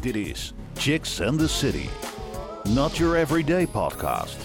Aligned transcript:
Dit 0.00 0.16
is 0.16 0.52
Chicks 0.78 1.20
and 1.20 1.38
the 1.38 1.48
City. 1.48 1.88
Not 2.74 2.98
your 2.98 3.16
everyday 3.16 3.66
podcast. 3.66 4.36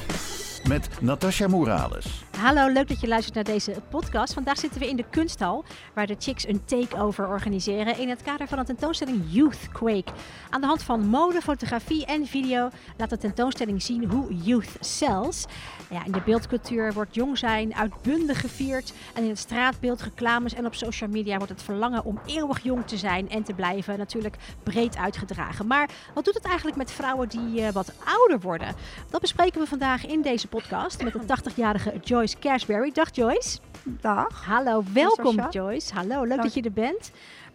Met 0.67 0.89
Natasha 1.01 1.47
Morales. 1.47 2.24
Hallo, 2.35 2.67
leuk 2.67 2.87
dat 2.87 3.01
je 3.01 3.07
luistert 3.07 3.35
naar 3.35 3.43
deze 3.43 3.75
podcast. 3.89 4.33
Vandaag 4.33 4.57
zitten 4.57 4.79
we 4.79 4.89
in 4.89 4.95
de 4.95 5.05
kunsthal, 5.09 5.63
waar 5.93 6.07
de 6.07 6.15
Chicks 6.19 6.47
een 6.47 6.65
takeover 6.65 7.27
organiseren 7.27 7.97
in 7.97 8.09
het 8.09 8.21
kader 8.21 8.47
van 8.47 8.59
een 8.59 8.65
tentoonstelling 8.65 9.23
Youth 9.27 9.69
Quake. 9.71 10.11
Aan 10.49 10.61
de 10.61 10.67
hand 10.67 10.83
van 10.83 11.07
mode, 11.07 11.41
fotografie 11.41 12.05
en 12.05 12.27
video 12.27 12.69
laat 12.97 13.09
de 13.09 13.17
tentoonstelling 13.17 13.81
zien 13.81 14.09
hoe 14.09 14.33
youth 14.33 14.69
sells. 14.79 15.45
Ja, 15.89 16.05
in 16.05 16.11
de 16.11 16.21
beeldcultuur 16.25 16.93
wordt 16.93 17.15
jong 17.15 17.37
zijn 17.37 17.75
uitbundig 17.75 18.39
gevierd 18.39 18.93
en 19.13 19.23
in 19.23 19.29
het 19.29 19.39
straatbeeld, 19.39 20.01
reclames 20.01 20.53
en 20.53 20.65
op 20.65 20.75
social 20.75 21.09
media 21.09 21.37
wordt 21.37 21.51
het 21.51 21.63
verlangen 21.63 22.05
om 22.05 22.19
eeuwig 22.25 22.63
jong 22.63 22.87
te 22.87 22.97
zijn 22.97 23.29
en 23.29 23.43
te 23.43 23.53
blijven 23.53 23.97
natuurlijk 23.97 24.35
breed 24.63 24.97
uitgedragen. 24.97 25.67
Maar 25.67 25.89
wat 26.13 26.25
doet 26.25 26.33
het 26.33 26.45
eigenlijk 26.45 26.77
met 26.77 26.91
vrouwen 26.91 27.29
die 27.29 27.61
uh, 27.61 27.69
wat 27.69 27.93
ouder 28.05 28.39
worden? 28.39 28.75
Dat 29.09 29.21
bespreken 29.21 29.61
we 29.61 29.67
vandaag 29.67 30.05
in 30.05 30.21
deze 30.21 30.47
podcast 30.47 31.03
met 31.03 31.13
de 31.13 31.19
80-jarige 31.19 31.93
Joyce 32.03 32.24
Joyce 32.25 32.39
Cashberry. 32.39 32.91
Dag 32.91 33.09
Joyce. 33.15 33.59
Dag. 33.83 34.45
Hallo, 34.45 34.83
welkom 34.93 35.47
Joyce. 35.49 35.93
Hallo, 35.93 36.23
leuk 36.23 36.41
dat 36.41 36.53
je 36.53 36.61
er 36.61 36.71
bent. 36.71 37.11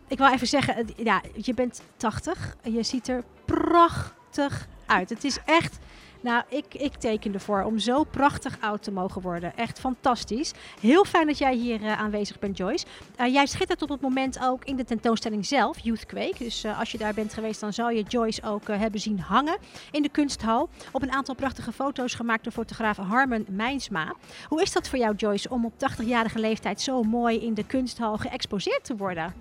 Ik 0.09 0.19
wil 0.19 0.29
even 0.29 0.47
zeggen, 0.47 0.87
ja, 0.97 1.23
je 1.35 1.55
bent 1.55 1.83
80 1.97 2.57
en 2.63 2.73
je 2.73 2.83
ziet 2.83 3.09
er 3.09 3.25
prachtig 3.45 4.67
uit. 4.87 5.11
Het 5.11 5.25
is 5.25 5.39
echt 5.45 5.79
nou, 6.21 6.43
ik, 6.49 6.75
ik 6.75 6.95
teken 6.95 7.35
ervoor 7.35 7.63
om 7.63 7.79
zo 7.79 8.05
prachtig 8.05 8.57
oud 8.61 8.83
te 8.83 8.91
mogen 8.91 9.23
worden. 9.23 9.57
Echt 9.57 9.81
fantastisch. 9.81 10.53
Heel 10.81 11.05
fijn 11.05 11.27
dat 11.27 11.39
jij 11.39 11.55
hier 11.55 11.81
uh, 11.81 12.01
aanwezig 12.01 12.39
bent, 12.39 12.57
Joyce. 12.57 12.87
Uh, 13.21 13.33
jij 13.33 13.47
schittert 13.47 13.83
op 13.83 13.89
het 13.89 14.01
moment 14.01 14.39
ook 14.43 14.65
in 14.65 14.77
de 14.77 14.85
tentoonstelling 14.85 15.47
zelf, 15.47 15.79
Youth 15.79 16.07
Quake. 16.07 16.35
Dus 16.39 16.65
uh, 16.65 16.79
als 16.79 16.93
je 16.93 16.99
daar 16.99 17.15
bent 17.15 17.35
geweest, 17.35 17.61
dan 17.61 17.73
zal 17.73 17.91
je 17.91 18.03
Joyce 18.03 18.43
ook 18.43 18.69
hebben 18.69 19.01
zien 19.01 19.21
hangen 19.21 19.57
in 19.91 20.03
de 20.03 20.09
kunsthal. 20.09 20.69
Op 20.93 21.03
een 21.03 21.13
aantal 21.13 21.35
prachtige 21.35 21.73
foto's 21.73 22.15
gemaakt 22.15 22.45
door 22.45 22.53
fotograaf 22.53 22.97
Harmen 22.97 23.47
Mijnsma. 23.49 24.15
Hoe 24.49 24.63
is 24.63 24.73
dat 24.73 24.89
voor 24.89 24.99
jou, 24.99 25.15
Joyce, 25.15 25.51
om 25.51 25.65
op 25.65 25.73
80-jarige 25.73 26.39
leeftijd 26.39 26.81
zo 26.81 27.03
mooi 27.03 27.41
in 27.41 27.55
de 27.55 27.67
kunsthal 27.67 28.17
geëxposeerd 28.17 28.85
te 28.85 28.97
worden? 28.97 29.35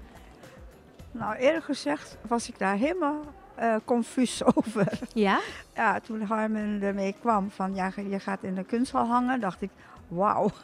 Nou, 1.12 1.36
eerlijk 1.36 1.66
gezegd 1.66 2.18
was 2.28 2.50
ik 2.50 2.60
daar 2.60 2.76
helemaal 2.76 3.22
uh, 3.62 3.76
confuus 3.86 4.44
over. 4.56 5.00
Ja? 5.14 5.40
Ja, 5.76 6.00
toen 6.00 6.22
Harmen 6.22 6.82
ermee 6.82 7.16
kwam 7.20 7.52
van 7.52 7.76
ja, 7.76 7.92
je 8.10 8.20
gaat 8.20 8.44
in 8.44 8.56
de 8.56 8.64
kunsthal 8.64 9.06
hangen, 9.06 9.40
dacht 9.40 9.62
ik, 9.62 9.70
wauw. 10.08 10.50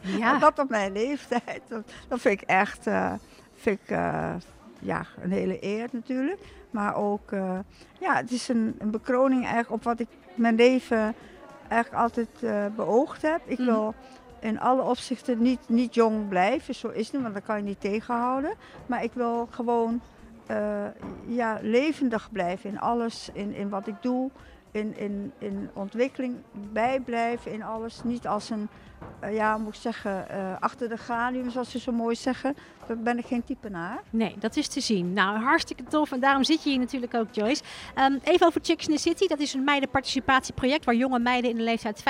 Ja. 0.00 0.38
dat 0.38 0.58
op 0.58 0.68
mijn 0.68 0.92
leeftijd, 0.92 1.60
dat, 1.68 1.92
dat 2.08 2.20
vind 2.20 2.42
ik 2.42 2.48
echt 2.48 2.86
uh, 2.86 3.12
vind 3.54 3.80
ik, 3.80 3.90
uh, 3.90 4.34
ja, 4.78 5.06
een 5.22 5.32
hele 5.32 5.64
eer 5.64 5.88
natuurlijk. 5.92 6.40
Maar 6.70 6.94
ook, 6.94 7.30
ja, 8.00 8.14
het 8.14 8.30
is 8.30 8.48
een, 8.48 8.74
een, 8.78 8.90
bekroning 8.90 9.40
eigenlijk 9.40 9.70
op 9.70 9.82
wat 9.82 10.00
ik 10.00 10.08
mijn 10.34 10.54
leven 10.54 11.14
eigenlijk 11.68 12.02
altijd 12.02 12.28
beoogd 12.76 13.22
heb. 13.22 13.40
Ik 13.44 13.58
mhm. 13.58 13.68
wil 13.68 13.94
in 14.42 14.60
alle 14.60 14.82
opzichten 14.82 15.42
niet, 15.42 15.60
niet 15.66 15.94
jong 15.94 16.28
blijven, 16.28 16.74
zo 16.74 16.88
is 16.88 17.12
het 17.12 17.22
want 17.22 17.34
dat 17.34 17.42
kan 17.42 17.56
je 17.56 17.62
niet 17.62 17.80
tegenhouden. 17.80 18.54
Maar 18.86 19.02
ik 19.04 19.12
wil 19.14 19.48
gewoon 19.50 20.00
uh, 20.50 20.86
ja, 21.26 21.58
levendig 21.62 22.28
blijven 22.32 22.70
in 22.70 22.80
alles, 22.80 23.30
in, 23.32 23.54
in 23.54 23.68
wat 23.68 23.86
ik 23.86 23.94
doe, 24.00 24.30
in, 24.70 24.96
in, 24.96 25.32
in 25.38 25.70
ontwikkeling 25.72 26.36
bijblijven 26.72 27.52
in 27.52 27.62
alles. 27.62 28.02
Niet 28.04 28.26
als 28.26 28.50
een 28.50 28.68
ja, 29.30 29.58
moet 29.58 29.74
ik 29.74 29.80
zeggen, 29.80 30.26
uh, 30.30 30.56
achter 30.60 30.88
de 30.88 30.96
galium, 30.96 31.50
zoals 31.50 31.70
ze 31.70 31.78
zo 31.78 31.92
mooi 31.92 32.14
zeggen. 32.14 32.56
Ben 32.98 33.18
ik 33.18 33.26
geen 33.26 33.44
type 33.44 33.68
naar. 33.68 34.00
Nee, 34.10 34.36
dat 34.38 34.56
is 34.56 34.68
te 34.68 34.80
zien. 34.80 35.12
Nou, 35.12 35.38
hartstikke 35.38 35.82
tof. 35.82 36.12
En 36.12 36.20
daarom 36.20 36.44
zit 36.44 36.62
je 36.62 36.70
hier 36.70 36.78
natuurlijk 36.78 37.14
ook, 37.14 37.26
Joyce. 37.30 37.62
Um, 37.98 38.18
even 38.22 38.46
over 38.46 38.60
Chicks 38.64 38.86
in 38.86 38.94
the 38.94 39.00
City. 39.00 39.26
Dat 39.26 39.38
is 39.38 39.54
een 39.54 39.64
meidenparticipatieproject 39.64 40.84
waar 40.84 40.94
jonge 40.94 41.18
meiden 41.18 41.50
in 41.50 41.56
de 41.56 41.62
leeftijd 41.62 42.02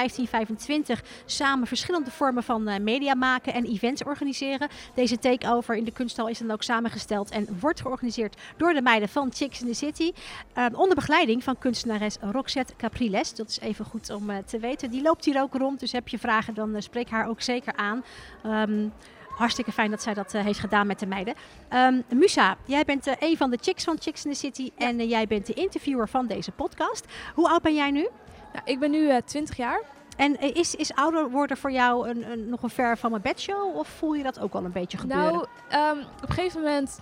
15-25 1.00 1.04
samen 1.24 1.66
verschillende 1.66 2.10
vormen 2.10 2.42
van 2.42 2.68
uh, 2.68 2.78
media 2.78 3.14
maken 3.14 3.54
en 3.54 3.64
events 3.64 4.04
organiseren. 4.04 4.68
Deze 4.94 5.18
takeover 5.18 5.76
in 5.76 5.84
de 5.84 5.92
kunsthal 5.92 6.28
is 6.28 6.38
dan 6.38 6.50
ook 6.50 6.62
samengesteld 6.62 7.30
en 7.30 7.58
wordt 7.60 7.80
georganiseerd 7.80 8.36
door 8.56 8.72
de 8.72 8.82
meiden 8.82 9.08
van 9.08 9.32
Chicks 9.32 9.60
in 9.60 9.66
the 9.66 9.74
City. 9.74 10.12
Um, 10.58 10.74
onder 10.74 10.94
begeleiding 10.94 11.44
van 11.44 11.58
kunstenares 11.58 12.16
Roxette 12.20 12.76
Capriles. 12.76 13.34
Dat 13.34 13.48
is 13.48 13.60
even 13.60 13.84
goed 13.84 14.10
om 14.10 14.30
te 14.46 14.58
weten. 14.58 14.90
Die 14.90 15.02
loopt 15.02 15.24
hier 15.24 15.40
ook 15.40 15.54
rond, 15.54 15.80
dus 15.80 15.92
heb 15.92 16.08
je 16.08 16.18
vragen 16.18 16.54
dan 16.54 16.81
spreek 16.82 17.10
haar 17.10 17.28
ook 17.28 17.40
zeker 17.40 17.76
aan. 17.76 18.04
Um, 18.46 18.92
hartstikke 19.28 19.72
fijn 19.72 19.90
dat 19.90 20.02
zij 20.02 20.14
dat 20.14 20.34
uh, 20.34 20.42
heeft 20.42 20.58
gedaan 20.58 20.86
met 20.86 20.98
de 20.98 21.06
meiden. 21.06 21.34
Um, 21.72 22.02
Musa, 22.14 22.56
jij 22.64 22.84
bent 22.84 23.06
uh, 23.06 23.14
een 23.18 23.36
van 23.36 23.50
de 23.50 23.58
chicks 23.60 23.84
van 23.84 23.96
Chicks 24.00 24.24
in 24.24 24.32
the 24.32 24.38
City 24.38 24.70
en 24.76 25.00
uh, 25.00 25.10
jij 25.10 25.26
bent 25.26 25.46
de 25.46 25.52
interviewer 25.52 26.08
van 26.08 26.26
deze 26.26 26.50
podcast. 26.50 27.06
Hoe 27.34 27.48
oud 27.48 27.62
ben 27.62 27.74
jij 27.74 27.90
nu? 27.90 28.08
Nou, 28.52 28.64
ik 28.64 28.78
ben 28.78 28.90
nu 28.90 29.20
20 29.24 29.56
jaar. 29.56 29.80
En 30.16 30.54
is, 30.54 30.74
is 30.74 30.94
ouder 30.94 31.30
worden 31.30 31.56
voor 31.56 31.72
jou 31.72 32.08
een, 32.08 32.30
een, 32.30 32.48
nog 32.48 32.62
een 32.62 32.70
ver 32.70 32.98
van 32.98 33.10
mijn 33.10 33.22
bedshow 33.22 33.76
of 33.76 33.88
voel 33.88 34.14
je 34.14 34.22
dat 34.22 34.40
ook 34.40 34.52
wel 34.52 34.64
een 34.64 34.72
beetje 34.72 34.98
gebeuren? 34.98 35.48
Nou, 35.70 35.98
um, 35.98 36.04
op 36.22 36.28
een 36.28 36.34
gegeven 36.34 36.60
moment 36.60 37.00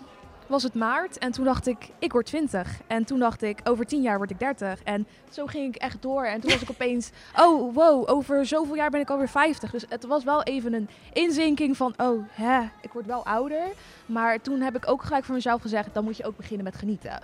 was 0.50 0.62
het 0.62 0.74
maart 0.74 1.18
en 1.18 1.32
toen 1.32 1.44
dacht 1.44 1.66
ik, 1.66 1.88
ik 1.98 2.12
word 2.12 2.26
20. 2.26 2.80
En 2.86 3.04
toen 3.04 3.18
dacht 3.18 3.42
ik, 3.42 3.60
over 3.64 3.86
10 3.86 4.02
jaar 4.02 4.16
word 4.16 4.30
ik 4.30 4.38
30. 4.38 4.82
En 4.82 5.06
zo 5.30 5.46
ging 5.46 5.74
ik 5.74 5.82
echt 5.82 6.02
door. 6.02 6.24
En 6.24 6.40
toen 6.40 6.50
was 6.50 6.62
ik 6.62 6.70
opeens, 6.80 7.10
oh 7.36 7.74
wow, 7.74 8.10
over 8.10 8.46
zoveel 8.46 8.74
jaar 8.74 8.90
ben 8.90 9.00
ik 9.00 9.10
alweer 9.10 9.28
50. 9.28 9.70
Dus 9.70 9.84
het 9.88 10.06
was 10.06 10.24
wel 10.24 10.42
even 10.42 10.72
een 10.72 10.88
inzinking 11.12 11.76
van, 11.76 11.94
oh 11.96 12.24
hè, 12.30 12.60
ik 12.80 12.92
word 12.92 13.06
wel 13.06 13.26
ouder. 13.26 13.62
Maar 14.06 14.40
toen 14.40 14.60
heb 14.60 14.76
ik 14.76 14.90
ook 14.90 15.02
gelijk 15.02 15.24
voor 15.24 15.34
mezelf 15.34 15.60
gezegd, 15.60 15.94
dan 15.94 16.04
moet 16.04 16.16
je 16.16 16.24
ook 16.24 16.36
beginnen 16.36 16.64
met 16.64 16.76
genieten. 16.76 17.20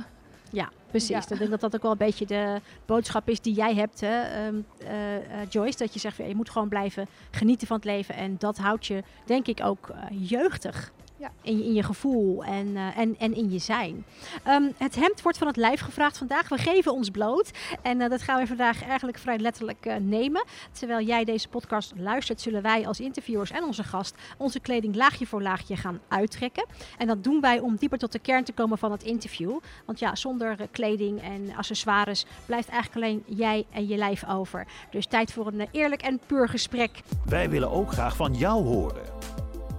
Ja, 0.50 0.70
precies. 0.90 1.08
Ja. 1.08 1.22
Ik 1.28 1.38
denk 1.38 1.50
dat 1.50 1.60
dat 1.60 1.74
ook 1.74 1.82
wel 1.82 1.90
een 1.90 1.96
beetje 1.96 2.26
de 2.26 2.60
boodschap 2.86 3.28
is 3.28 3.40
die 3.40 3.54
jij 3.54 3.74
hebt, 3.74 4.00
hè, 4.00 4.46
um, 4.46 4.66
uh, 4.82 5.14
uh, 5.16 5.20
Joyce. 5.48 5.78
Dat 5.78 5.92
je 5.92 5.98
zegt, 5.98 6.16
je 6.16 6.34
moet 6.34 6.50
gewoon 6.50 6.68
blijven 6.68 7.06
genieten 7.30 7.66
van 7.66 7.76
het 7.76 7.84
leven. 7.84 8.14
En 8.14 8.36
dat 8.38 8.58
houdt 8.58 8.86
je, 8.86 9.02
denk 9.24 9.46
ik, 9.46 9.60
ook 9.62 9.88
uh, 9.90 10.28
jeugdig. 10.28 10.92
Ja. 11.18 11.30
In, 11.42 11.74
je, 11.74 11.82
gevoel 11.82 12.44
en, 12.44 12.66
uh, 12.66 12.98
en, 12.98 13.14
en 13.18 13.34
in 13.34 13.50
je 13.50 13.58
zijn. 13.58 14.04
Um, 14.48 14.72
het 14.76 14.94
hemd 14.94 15.22
wordt 15.22 15.38
van 15.38 15.46
het 15.46 15.56
lijf 15.56 15.80
gevraagd 15.80 16.18
vandaag. 16.18 16.48
We 16.48 16.58
geven 16.58 16.92
ons 16.92 17.10
bloot. 17.10 17.50
En 17.82 18.00
uh, 18.00 18.08
dat 18.08 18.22
gaan 18.22 18.40
we 18.40 18.46
vandaag 18.46 18.84
eigenlijk 18.84 19.18
vrij 19.18 19.38
letterlijk 19.38 19.86
uh, 19.86 19.94
nemen. 19.96 20.44
Terwijl 20.72 21.06
jij 21.06 21.24
deze 21.24 21.48
podcast 21.48 21.92
luistert, 21.96 22.40
zullen 22.40 22.62
wij 22.62 22.86
als 22.86 23.00
interviewers 23.00 23.50
en 23.50 23.64
onze 23.64 23.84
gast 23.84 24.14
onze 24.36 24.60
kleding 24.60 24.94
laagje 24.94 25.26
voor 25.26 25.42
laagje 25.42 25.76
gaan 25.76 26.00
uittrekken. 26.08 26.66
En 26.98 27.06
dat 27.06 27.24
doen 27.24 27.40
wij 27.40 27.58
om 27.58 27.76
dieper 27.76 27.98
tot 27.98 28.12
de 28.12 28.18
kern 28.18 28.44
te 28.44 28.52
komen 28.52 28.78
van 28.78 28.92
het 28.92 29.02
interview. 29.02 29.58
Want 29.84 29.98
ja, 29.98 30.14
zonder 30.14 30.56
kleding 30.70 31.22
en 31.22 31.54
accessoires 31.56 32.26
blijft 32.46 32.68
eigenlijk 32.68 33.06
alleen 33.06 33.36
jij 33.38 33.66
en 33.70 33.86
je 33.86 33.96
lijf 33.96 34.28
over. 34.28 34.66
Dus 34.90 35.06
tijd 35.06 35.32
voor 35.32 35.46
een 35.46 35.68
eerlijk 35.70 36.02
en 36.02 36.20
puur 36.26 36.48
gesprek. 36.48 36.90
Wij 37.24 37.50
willen 37.50 37.70
ook 37.70 37.92
graag 37.92 38.16
van 38.16 38.34
jou 38.34 38.64
horen. 38.64 39.35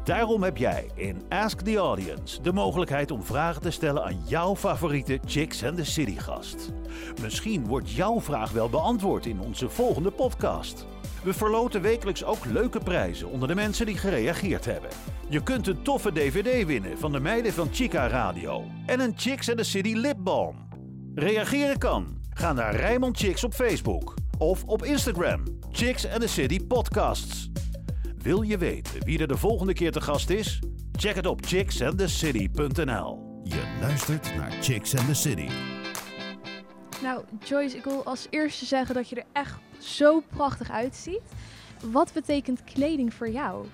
Daarom 0.08 0.44
heb 0.44 0.58
jij 0.58 0.90
in 0.96 1.22
Ask 1.30 1.60
the 1.60 1.76
Audience 1.78 2.42
de 2.42 2.54
mogelijkheid 2.54 3.12
om 3.12 3.24
vragen 3.24 3.62
te 3.62 3.72
stellen 3.72 4.04
aan 4.04 4.20
jouw 4.26 4.56
favoriete 4.56 5.20
Chicks 5.26 5.64
and 5.64 5.78
the 5.78 5.86
City 5.86 6.18
gast. 6.18 6.72
Misschien 7.22 7.66
wordt 7.66 7.92
jouw 7.92 8.22
vraag 8.22 8.52
wel 8.52 8.70
beantwoord 8.70 9.26
in 9.26 9.40
onze 9.40 9.70
volgende 9.70 10.12
podcast. 10.12 10.86
We 11.24 11.34
verloten 11.34 11.82
wekelijks 11.82 12.24
ook 12.24 12.46
leuke 12.46 12.80
prijzen 12.80 13.28
onder 13.28 13.48
de 13.48 13.56
mensen 13.56 13.86
die 13.86 13.98
gereageerd 13.98 14.66
hebben. 14.66 14.90
Je 15.30 15.44
kunt 15.44 15.68
een 15.68 15.82
toffe 15.82 16.12
DVD 16.12 16.66
winnen 16.66 16.98
van 16.98 17.12
de 17.12 17.20
meiden 17.20 17.54
van 17.54 17.68
Chica 17.72 18.08
Radio 18.08 18.64
en 18.86 19.00
een 19.00 19.14
Chicks 19.16 19.50
and 19.50 19.58
the 19.58 19.64
City 19.64 19.94
lipbalm. 19.94 20.56
Reageren 21.16 21.78
kan. 21.78 22.18
Ga 22.30 22.54
naar 22.54 22.76
Rijmond 22.76 23.18
Chicks 23.18 23.44
op 23.44 23.54
Facebook 23.54 24.14
of 24.38 24.64
op 24.64 24.84
Instagram. 24.84 25.44
Chicks 25.72 26.08
and 26.08 26.22
the 26.22 26.28
City 26.28 26.68
Podcasts. 26.68 27.50
Wil 28.28 28.42
je 28.42 28.58
weten 28.58 29.04
wie 29.04 29.20
er 29.20 29.28
de 29.28 29.38
volgende 29.38 29.74
keer 29.74 29.92
te 29.92 30.02
gast 30.02 30.30
is? 30.30 30.60
Check 30.92 31.16
het 31.16 31.26
op 31.26 31.46
chicksandthecity.nl. 31.46 33.42
Je 33.44 33.78
luistert 33.82 34.36
naar 34.36 34.52
Chicks 34.52 34.98
and 34.98 35.08
the 35.08 35.14
City. 35.14 35.50
Nou, 37.02 37.24
Joyce, 37.44 37.78
ik 37.78 37.84
wil 37.84 38.04
als 38.04 38.28
eerste 38.30 38.66
zeggen 38.66 38.96
dat 38.96 39.10
je 39.10 39.16
er 39.16 39.26
echt 39.32 39.60
zo 39.78 40.20
prachtig 40.20 40.72
uitziet. 40.72 41.22
Wat 41.92 42.14
betekent 42.14 42.64
kleding 42.64 43.14
voor 43.14 43.30
jou? 43.30 43.66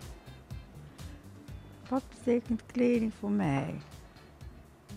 Wat 1.89 2.03
betekent 2.09 2.65
kleding 2.65 3.13
voor 3.19 3.31
mij? 3.31 3.75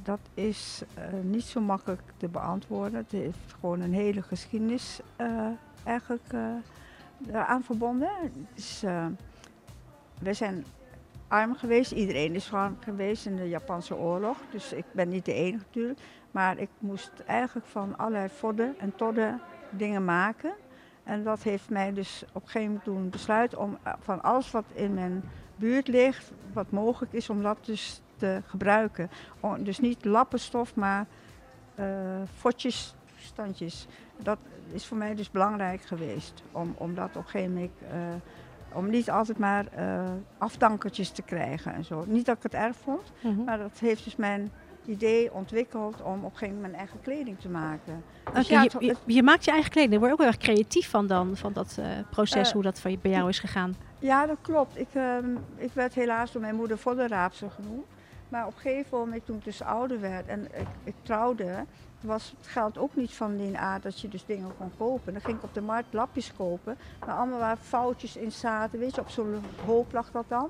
Dat 0.03 0.21
is 0.35 0.83
uh, 0.99 1.05
niet 1.23 1.45
zo 1.45 1.61
makkelijk 1.61 2.03
te 2.17 2.29
beantwoorden. 2.29 2.99
Het 2.99 3.13
heeft 3.13 3.55
gewoon 3.61 3.81
een 3.81 3.95
hele 3.95 4.23
geschiedenis 4.23 5.01
uh, 5.21 5.47
eigenlijk 5.85 6.33
uh, 6.35 6.55
eraan 7.29 7.63
verbonden. 7.63 8.11
Het 8.23 8.33
is, 8.55 8.83
we 10.19 10.33
zijn 10.33 10.65
arm 11.29 11.55
geweest. 11.55 11.93
Iedereen 11.93 12.35
is 12.35 12.53
arm 12.53 12.77
geweest 12.81 13.27
in 13.27 13.37
de 13.37 13.49
Japanse 13.49 13.97
oorlog. 13.97 14.39
Dus 14.51 14.73
ik 14.73 14.85
ben 14.93 15.09
niet 15.09 15.25
de 15.25 15.33
enige 15.33 15.65
natuurlijk. 15.67 16.01
Maar 16.31 16.59
ik 16.59 16.69
moest 16.79 17.13
eigenlijk 17.27 17.67
van 17.67 17.97
allerlei 17.99 18.29
vodden 18.29 18.75
en 18.79 18.97
todden 18.97 19.41
dingen 19.71 20.05
maken. 20.05 20.55
En 21.05 21.25
dat 21.25 21.43
heeft 21.43 21.71
mij 21.71 21.93
dus 21.93 22.25
op 22.33 22.43
een 22.43 22.49
gegeven 22.49 22.67
moment 22.67 22.85
doen 22.85 23.11
besluiten 23.11 23.59
om 23.59 23.79
eh, 23.83 23.93
van 24.01 24.23
alles 24.23 24.51
wat 24.51 24.65
in 24.73 24.95
mijn 24.95 25.23
buurt 25.57 25.89
ligt, 25.89 26.33
wat 26.53 26.71
mogelijk 26.71 27.13
is, 27.13 27.31
om 27.31 27.43
dat 27.43 27.59
dus 27.65 28.01
te 28.17 28.43
gebruiken. 28.47 29.11
Dus 29.59 29.79
niet 29.79 30.05
lappenstof, 30.05 30.75
maar 30.75 31.07
fotjes, 32.35 32.95
standjes. 33.17 33.87
Dat 34.19 34.39
is 34.73 34.87
voor 34.87 34.97
mij 34.97 35.15
dus 35.15 35.31
belangrijk 35.31 35.83
geweest. 35.83 36.43
Om, 36.53 36.75
om 36.79 36.95
dat 36.95 37.09
op 37.09 37.17
een 37.17 37.29
gegeven 37.29 37.53
moment 37.53 37.73
om 38.77 38.91
niet 38.91 39.11
altijd 39.11 39.39
maar 39.39 39.65
uh, 39.79 40.03
afdankertjes 40.39 41.11
te 41.11 41.23
krijgen 41.23 41.75
en 41.75 41.85
zo. 41.85 42.05
Niet 42.07 42.27
dat 42.27 42.37
ik 42.37 42.43
het 42.43 42.55
erg 42.55 42.77
vond, 42.77 43.13
mhm. 43.21 43.45
maar 43.45 43.59
dat 43.59 43.79
heeft 43.79 44.05
dus 44.05 44.17
mijn 44.17 44.51
idee 44.87 45.33
ontwikkeld 45.33 46.03
om 46.03 46.25
op 46.25 46.33
een 46.33 46.39
gegeven 46.39 46.55
moment 46.55 46.73
mijn 46.73 46.75
eigen 46.75 47.01
kleding 47.03 47.41
te 47.41 47.49
maken. 47.49 48.05
Dus 48.33 48.49
ja, 48.49 48.63
je, 48.79 48.97
je, 49.07 49.23
maakt 49.23 49.45
je 49.45 49.51
eigen 49.51 49.71
kleding. 49.71 49.93
Daar 49.93 50.01
word 50.01 50.11
je 50.13 50.17
ook 50.17 50.31
heel 50.31 50.41
erg 50.41 50.57
creatief 50.57 50.91
van 50.91 51.07
dan, 51.07 51.37
van 51.37 51.53
dat 51.53 51.77
uh, 51.81 51.87
proces, 52.11 52.49
uh, 52.49 52.53
hoe 52.53 52.63
dat 52.63 52.83
bij 52.83 53.11
jou 53.11 53.29
is 53.29 53.39
gegaan. 53.39 53.77
Ja, 53.99 54.27
dat 54.27 54.39
klopt. 54.41 54.79
Ik, 54.79 54.89
uh, 54.93 55.17
ik 55.57 55.73
werd 55.73 55.95
helaas 55.95 56.33
door 56.33 56.41
mijn 56.41 56.55
moeder 56.55 56.79
voddenraapster 56.79 57.51
genoemd. 57.51 57.87
Maar 58.29 58.47
op 58.47 58.55
een 58.55 58.61
gegeven 58.61 58.99
moment, 58.99 59.27
toen 59.27 59.37
ik 59.37 59.45
dus 59.45 59.63
ouder 59.63 60.01
werd 60.01 60.27
en 60.27 60.45
ik, 60.45 60.67
ik 60.85 60.95
trouwde, 61.03 61.65
was 62.01 62.35
het 62.39 62.47
geld 62.47 62.79
ook 62.79 62.97
niet 62.97 63.13
van 63.13 63.37
die 63.37 63.59
aard 63.59 63.83
dat 63.83 64.01
je 64.01 64.09
dus 64.09 64.27
dingen 64.27 64.57
kon 64.59 64.71
kopen. 64.79 65.13
Dan 65.13 65.23
ging 65.23 65.37
ik 65.37 65.43
op 65.43 65.55
de 65.55 65.61
markt 65.61 65.93
lapjes 65.93 66.33
kopen, 66.37 66.77
maar 67.07 67.15
allemaal 67.15 67.39
waar 67.39 67.57
foutjes 67.57 68.17
in 68.17 68.33
zaten, 68.33 68.79
weet 68.79 68.95
je, 68.95 69.01
op 69.01 69.09
zo'n 69.09 69.43
hoop 69.65 69.93
lag 69.93 70.11
dat 70.11 70.25
dan. 70.29 70.49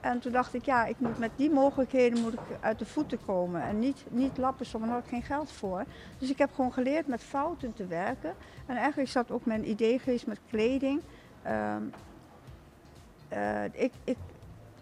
En 0.00 0.20
toen 0.20 0.32
dacht 0.32 0.54
ik, 0.54 0.64
ja, 0.64 0.84
ik 0.84 0.96
moet 0.98 1.18
met 1.18 1.30
die 1.36 1.50
mogelijkheden 1.50 2.20
moet 2.20 2.32
ik 2.32 2.40
uit 2.60 2.78
de 2.78 2.86
voeten 2.86 3.18
komen. 3.24 3.62
En 3.62 3.78
niet, 3.78 4.04
niet 4.08 4.38
lappen, 4.38 4.66
want 4.72 4.84
daar 4.84 4.94
had 4.94 5.02
ik 5.02 5.08
geen 5.08 5.22
geld 5.22 5.52
voor. 5.52 5.84
Dus 6.18 6.30
ik 6.30 6.38
heb 6.38 6.54
gewoon 6.54 6.72
geleerd 6.72 7.06
met 7.06 7.22
fouten 7.22 7.72
te 7.72 7.86
werken. 7.86 8.34
En 8.66 8.76
eigenlijk 8.76 9.10
zat 9.10 9.30
ook 9.30 9.44
mijn 9.44 9.68
idee 9.70 9.98
geweest 9.98 10.26
met 10.26 10.38
kleding. 10.50 11.00
Um, 11.46 11.92
uh, 13.32 13.64
ik, 13.64 13.92
ik, 14.04 14.16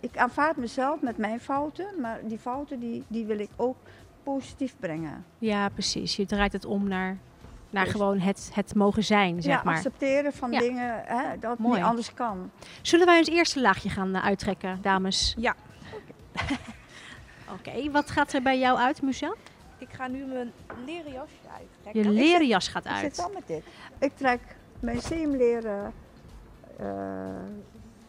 ik 0.03 0.17
aanvaard 0.17 0.57
mezelf 0.57 1.01
met 1.01 1.17
mijn 1.17 1.41
fouten, 1.41 2.01
maar 2.01 2.21
die 2.23 2.39
fouten 2.39 2.81
die, 2.81 3.05
die 3.09 3.27
wil 3.27 3.39
ik 3.39 3.51
ook 3.57 3.77
positief 4.23 4.75
brengen. 4.81 5.25
Ja, 5.39 5.69
precies. 5.69 6.17
Je 6.17 6.27
draait 6.27 6.53
het 6.53 6.65
om 6.65 6.89
naar, 6.89 7.19
naar 7.71 7.85
dus- 7.85 7.93
gewoon 7.93 8.19
het, 8.19 8.51
het 8.55 8.75
mogen 8.75 9.05
zijn, 9.05 9.43
zeg 9.43 9.55
ja, 9.55 9.63
maar. 9.65 9.75
accepteren 9.75 10.33
van 10.33 10.51
dingen 10.51 11.03
hè, 11.05 11.39
dat 11.39 11.59
Mooi. 11.59 11.77
niet 11.77 11.85
anders 11.85 12.15
kan. 12.15 12.51
Zullen 12.83 13.07
wij 13.07 13.19
ons 13.19 13.29
eerste 13.29 13.61
laagje 13.61 13.89
gaan 13.89 14.17
uh, 14.17 14.25
uittrekken, 14.25 14.79
dames? 14.83 15.35
Ja. 15.39 15.55
Oké, 17.59 17.91
wat 17.91 18.11
gaat 18.11 18.33
er 18.33 18.43
bij 18.43 18.59
jou 18.59 18.79
uit, 18.79 19.03
Musa? 19.03 19.35
Ik 19.79 19.89
ga 19.93 20.07
nu 20.07 20.25
mijn 20.25 20.53
leren 20.87 21.13
jasje 21.13 21.37
uittrekken. 21.59 22.03
Je 22.03 22.21
leren 22.21 22.47
jas 22.47 22.69
gaat 22.69 22.87
uit. 22.87 23.05
Ik 23.05 23.15
zit 23.15 23.25
al 23.25 23.31
met 23.35 23.47
dit. 23.47 23.65
Ik 23.99 24.17
trek 24.17 24.41
mijn 24.81 25.01
zeemleren... 25.01 25.93
Uh, 26.81 26.87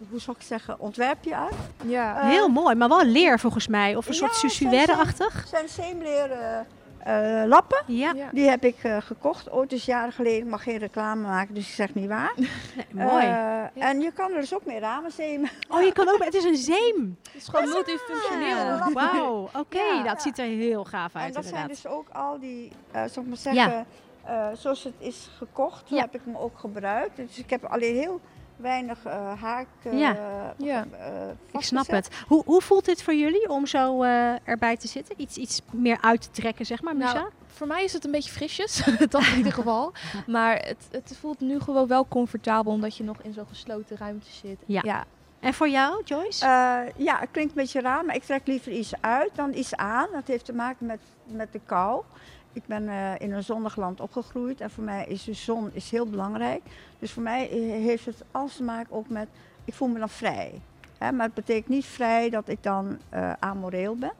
hoe 0.09 0.19
zou 0.19 0.37
ik 0.39 0.43
zeggen, 0.43 0.79
ontwerpje 0.79 1.35
uit. 1.35 1.55
Ja. 1.85 2.23
Uh, 2.23 2.29
Heel 2.29 2.47
mooi, 2.47 2.75
maar 2.75 2.89
wel 2.89 3.05
leer 3.05 3.39
volgens 3.39 3.67
mij. 3.67 3.95
Of 3.95 4.07
een 4.07 4.13
soort 4.13 4.35
susuère-achtig. 4.35 5.45
zijn 5.47 5.69
zeemleren 5.69 6.67
uh, 7.07 7.43
lappen. 7.45 7.83
Ja. 7.87 8.13
Die 8.31 8.49
heb 8.49 8.63
ik 8.63 8.83
uh, 8.83 8.97
gekocht, 9.01 9.51
ooit 9.51 9.71
eens 9.71 9.85
jaren 9.85 10.11
geleden. 10.11 10.39
Ik 10.39 10.45
mag 10.45 10.63
geen 10.63 10.77
reclame 10.77 11.21
maken, 11.21 11.55
dus 11.55 11.67
ik 11.67 11.73
zeg 11.73 11.93
niet 11.93 12.07
waar. 12.07 12.33
Nee, 12.91 13.07
mooi. 13.07 13.25
Ja. 13.25 13.71
En 13.73 14.01
je 14.01 14.11
kan 14.11 14.31
er 14.31 14.39
dus 14.39 14.53
ook 14.53 14.65
mee 14.65 14.79
ramen 14.79 15.11
zeemen. 15.11 15.49
Oh, 15.69 15.81
je 15.81 15.91
kan 15.91 16.09
ook, 16.09 16.23
het 16.23 16.33
is 16.33 16.43
een 16.43 16.55
zeem. 16.55 17.17
Het 17.23 17.41
is 17.41 17.47
gewoon 17.47 17.69
multifunctioneel. 17.69 18.93
Wauw, 18.93 19.41
oké, 19.43 19.57
okay, 19.57 20.03
dat 20.03 20.21
ziet 20.21 20.39
er 20.39 20.45
heel 20.45 20.83
gaaf 20.83 21.15
uit 21.15 21.25
En 21.25 21.33
dat 21.33 21.43
inderdaad. 21.43 21.77
zijn 21.77 21.81
dus 21.81 21.87
ook 21.87 22.09
al 22.09 22.39
die, 22.39 22.71
zal 22.91 23.23
ik 23.23 23.29
maar 23.29 23.37
zeggen, 23.37 23.85
zoals 24.53 24.83
het 24.83 24.93
is 24.97 25.29
gekocht, 25.37 25.89
heb 25.89 26.15
ik 26.15 26.21
hem 26.25 26.37
ook 26.37 26.59
gebruikt. 26.59 27.15
Dus 27.15 27.37
ik 27.37 27.49
heb 27.49 27.65
alleen 27.65 27.95
heel 27.95 28.21
weinig 28.55 29.05
uh, 29.05 29.41
haak. 29.41 29.67
Uh, 29.83 29.99
ja, 29.99 30.15
ja. 30.57 30.85
Uh, 30.91 31.29
ik 31.51 31.61
snap 31.61 31.87
het. 31.87 32.09
Hoe, 32.27 32.43
hoe 32.45 32.61
voelt 32.61 32.85
dit 32.85 33.03
voor 33.03 33.15
jullie 33.15 33.49
om 33.49 33.65
zo 33.65 34.01
erbij 34.43 34.77
te 34.77 34.87
zitten? 34.87 35.21
Iets, 35.21 35.37
iets 35.37 35.61
meer 35.71 35.97
uit 36.01 36.21
te 36.21 36.31
trekken, 36.31 36.65
zeg 36.65 36.81
maar, 36.81 36.95
Musa? 36.95 37.13
Nou, 37.13 37.29
voor 37.47 37.67
mij 37.67 37.83
is 37.83 37.93
het 37.93 38.05
een 38.05 38.11
beetje 38.11 38.31
frisjes, 38.31 38.83
dat 39.09 39.27
in 39.27 39.37
ieder 39.37 39.53
geval. 39.53 39.91
Maar 40.27 40.55
het, 40.55 40.87
het 40.91 41.17
voelt 41.19 41.39
nu 41.39 41.59
gewoon 41.59 41.87
wel 41.87 42.07
comfortabel 42.07 42.73
omdat 42.73 42.97
je 42.97 43.03
nog 43.03 43.17
in 43.21 43.33
zo'n 43.33 43.47
gesloten 43.47 43.97
ruimte 43.97 44.31
zit. 44.31 44.57
Ja. 44.65 44.81
ja. 44.83 45.05
En 45.39 45.53
voor 45.53 45.69
jou, 45.69 46.03
Joyce? 46.03 46.45
ja, 46.95 47.19
het 47.19 47.29
klinkt 47.31 47.51
een 47.51 47.61
beetje 47.61 47.81
raar, 47.81 48.05
maar 48.05 48.15
ik 48.15 48.23
trek 48.23 48.47
liever 48.47 48.71
iets 48.71 48.93
uit 49.01 49.31
dan 49.35 49.53
iets 49.53 49.75
aan. 49.75 50.07
Dat 50.11 50.27
heeft 50.27 50.45
te 50.45 50.53
maken 50.53 50.85
met, 50.85 50.99
met 51.25 51.51
de 51.51 51.59
kou. 51.65 52.03
Ik 52.53 52.65
ben 52.65 52.83
uh, 52.83 53.19
in 53.19 53.31
een 53.31 53.43
zonnig 53.43 53.75
land 53.75 53.99
opgegroeid 53.99 54.61
en 54.61 54.71
voor 54.71 54.83
mij 54.83 55.05
is 55.05 55.23
de 55.23 55.33
zon 55.33 55.69
is 55.73 55.91
heel 55.91 56.07
belangrijk. 56.07 56.61
Dus 56.99 57.11
voor 57.11 57.23
mij 57.23 57.45
heeft 57.83 58.05
het 58.05 58.23
alles 58.31 58.55
te 58.55 58.63
maken 58.63 58.95
ook 58.95 59.09
met, 59.09 59.27
ik 59.65 59.73
voel 59.73 59.87
me 59.87 59.99
dan 59.99 60.09
vrij. 60.09 60.61
Hè? 60.97 61.11
Maar 61.11 61.25
het 61.25 61.33
betekent 61.33 61.67
niet 61.67 61.85
vrij 61.85 62.29
dat 62.29 62.47
ik 62.47 62.63
dan 62.63 62.97
uh, 63.13 63.33
amoreel 63.39 63.95
ben. 63.95 64.13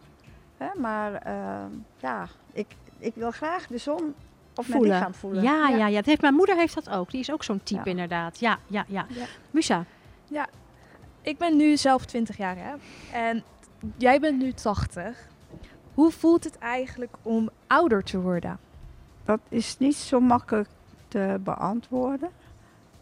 Hè? 0.57 0.67
Maar 0.79 1.11
uh, 1.27 1.65
ja, 1.97 2.27
ik, 2.53 2.67
ik 2.97 3.15
wil 3.15 3.31
graag 3.31 3.67
de 3.67 3.77
zon 3.77 4.13
op 4.55 4.65
voelen. 4.65 4.81
mijn 4.81 4.93
lichaam 4.93 5.13
voelen. 5.13 5.43
Ja, 5.43 5.69
ja, 5.69 5.87
ja. 5.87 5.95
Dat 5.95 6.05
heeft, 6.05 6.21
mijn 6.21 6.33
moeder 6.33 6.55
heeft 6.55 6.75
dat 6.75 6.89
ook. 6.89 7.11
Die 7.11 7.19
is 7.19 7.31
ook 7.31 7.43
zo'n 7.43 7.63
type 7.63 7.81
ja. 7.83 7.89
inderdaad. 7.91 8.39
Ja, 8.39 8.59
ja, 8.67 8.85
ja, 8.87 9.05
ja. 9.09 9.25
Musa? 9.51 9.85
Ja, 10.27 10.47
ik 11.21 11.37
ben 11.37 11.57
nu 11.57 11.77
zelf 11.77 12.05
20 12.05 12.37
jaar 12.37 12.55
hè. 12.57 12.73
En 13.11 13.43
jij 13.97 14.19
bent 14.19 14.41
nu 14.41 14.53
80. 14.53 15.31
Hoe 15.93 16.11
voelt 16.11 16.43
het 16.43 16.57
eigenlijk 16.57 17.15
om 17.21 17.49
ouder 17.67 18.03
te 18.03 18.21
worden? 18.21 18.59
Dat 19.25 19.39
is 19.49 19.77
niet 19.77 19.95
zo 19.95 20.19
makkelijk 20.19 20.69
te 21.07 21.39
beantwoorden. 21.43 22.29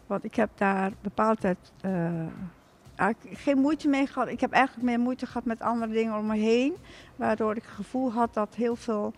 Want 0.06 0.24
ik 0.24 0.34
heb 0.34 0.50
daar 0.54 0.92
bepaald 1.00 1.40
tijd 1.40 1.72
uh, 1.84 3.08
geen 3.32 3.58
moeite 3.58 3.88
mee 3.88 4.06
gehad. 4.06 4.28
Ik 4.28 4.40
heb 4.40 4.52
eigenlijk 4.52 4.86
meer 4.86 5.00
moeite 5.00 5.26
gehad 5.26 5.44
met 5.44 5.60
andere 5.60 5.92
dingen 5.92 6.18
om 6.18 6.26
me 6.26 6.36
heen. 6.36 6.74
Waardoor 7.16 7.56
ik 7.56 7.62
het 7.62 7.74
gevoel 7.74 8.12
had 8.12 8.34
dat 8.34 8.54
heel 8.54 8.76
veel, 8.76 9.12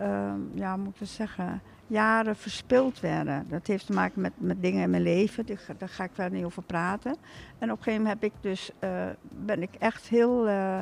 uh, 0.00 0.32
ja, 0.54 0.76
moet 0.76 1.00
ik 1.00 1.06
zeggen, 1.06 1.60
jaren 1.86 2.36
verspild 2.36 3.00
werden. 3.00 3.46
Dat 3.48 3.66
heeft 3.66 3.86
te 3.86 3.92
maken 3.92 4.20
met, 4.20 4.32
met 4.36 4.62
dingen 4.62 4.82
in 4.82 4.90
mijn 4.90 5.02
leven. 5.02 5.46
Daar 5.78 5.88
ga 5.88 6.04
ik 6.04 6.10
verder 6.12 6.38
niet 6.38 6.46
over 6.46 6.62
praten. 6.62 7.16
En 7.58 7.70
op 7.70 7.76
een 7.76 7.82
gegeven 7.82 8.02
moment 8.02 8.22
heb 8.22 8.32
ik 8.32 8.36
dus, 8.40 8.70
uh, 8.80 9.06
ben 9.20 9.62
ik 9.62 9.74
echt 9.78 10.08
heel 10.08 10.48
uh, 10.48 10.80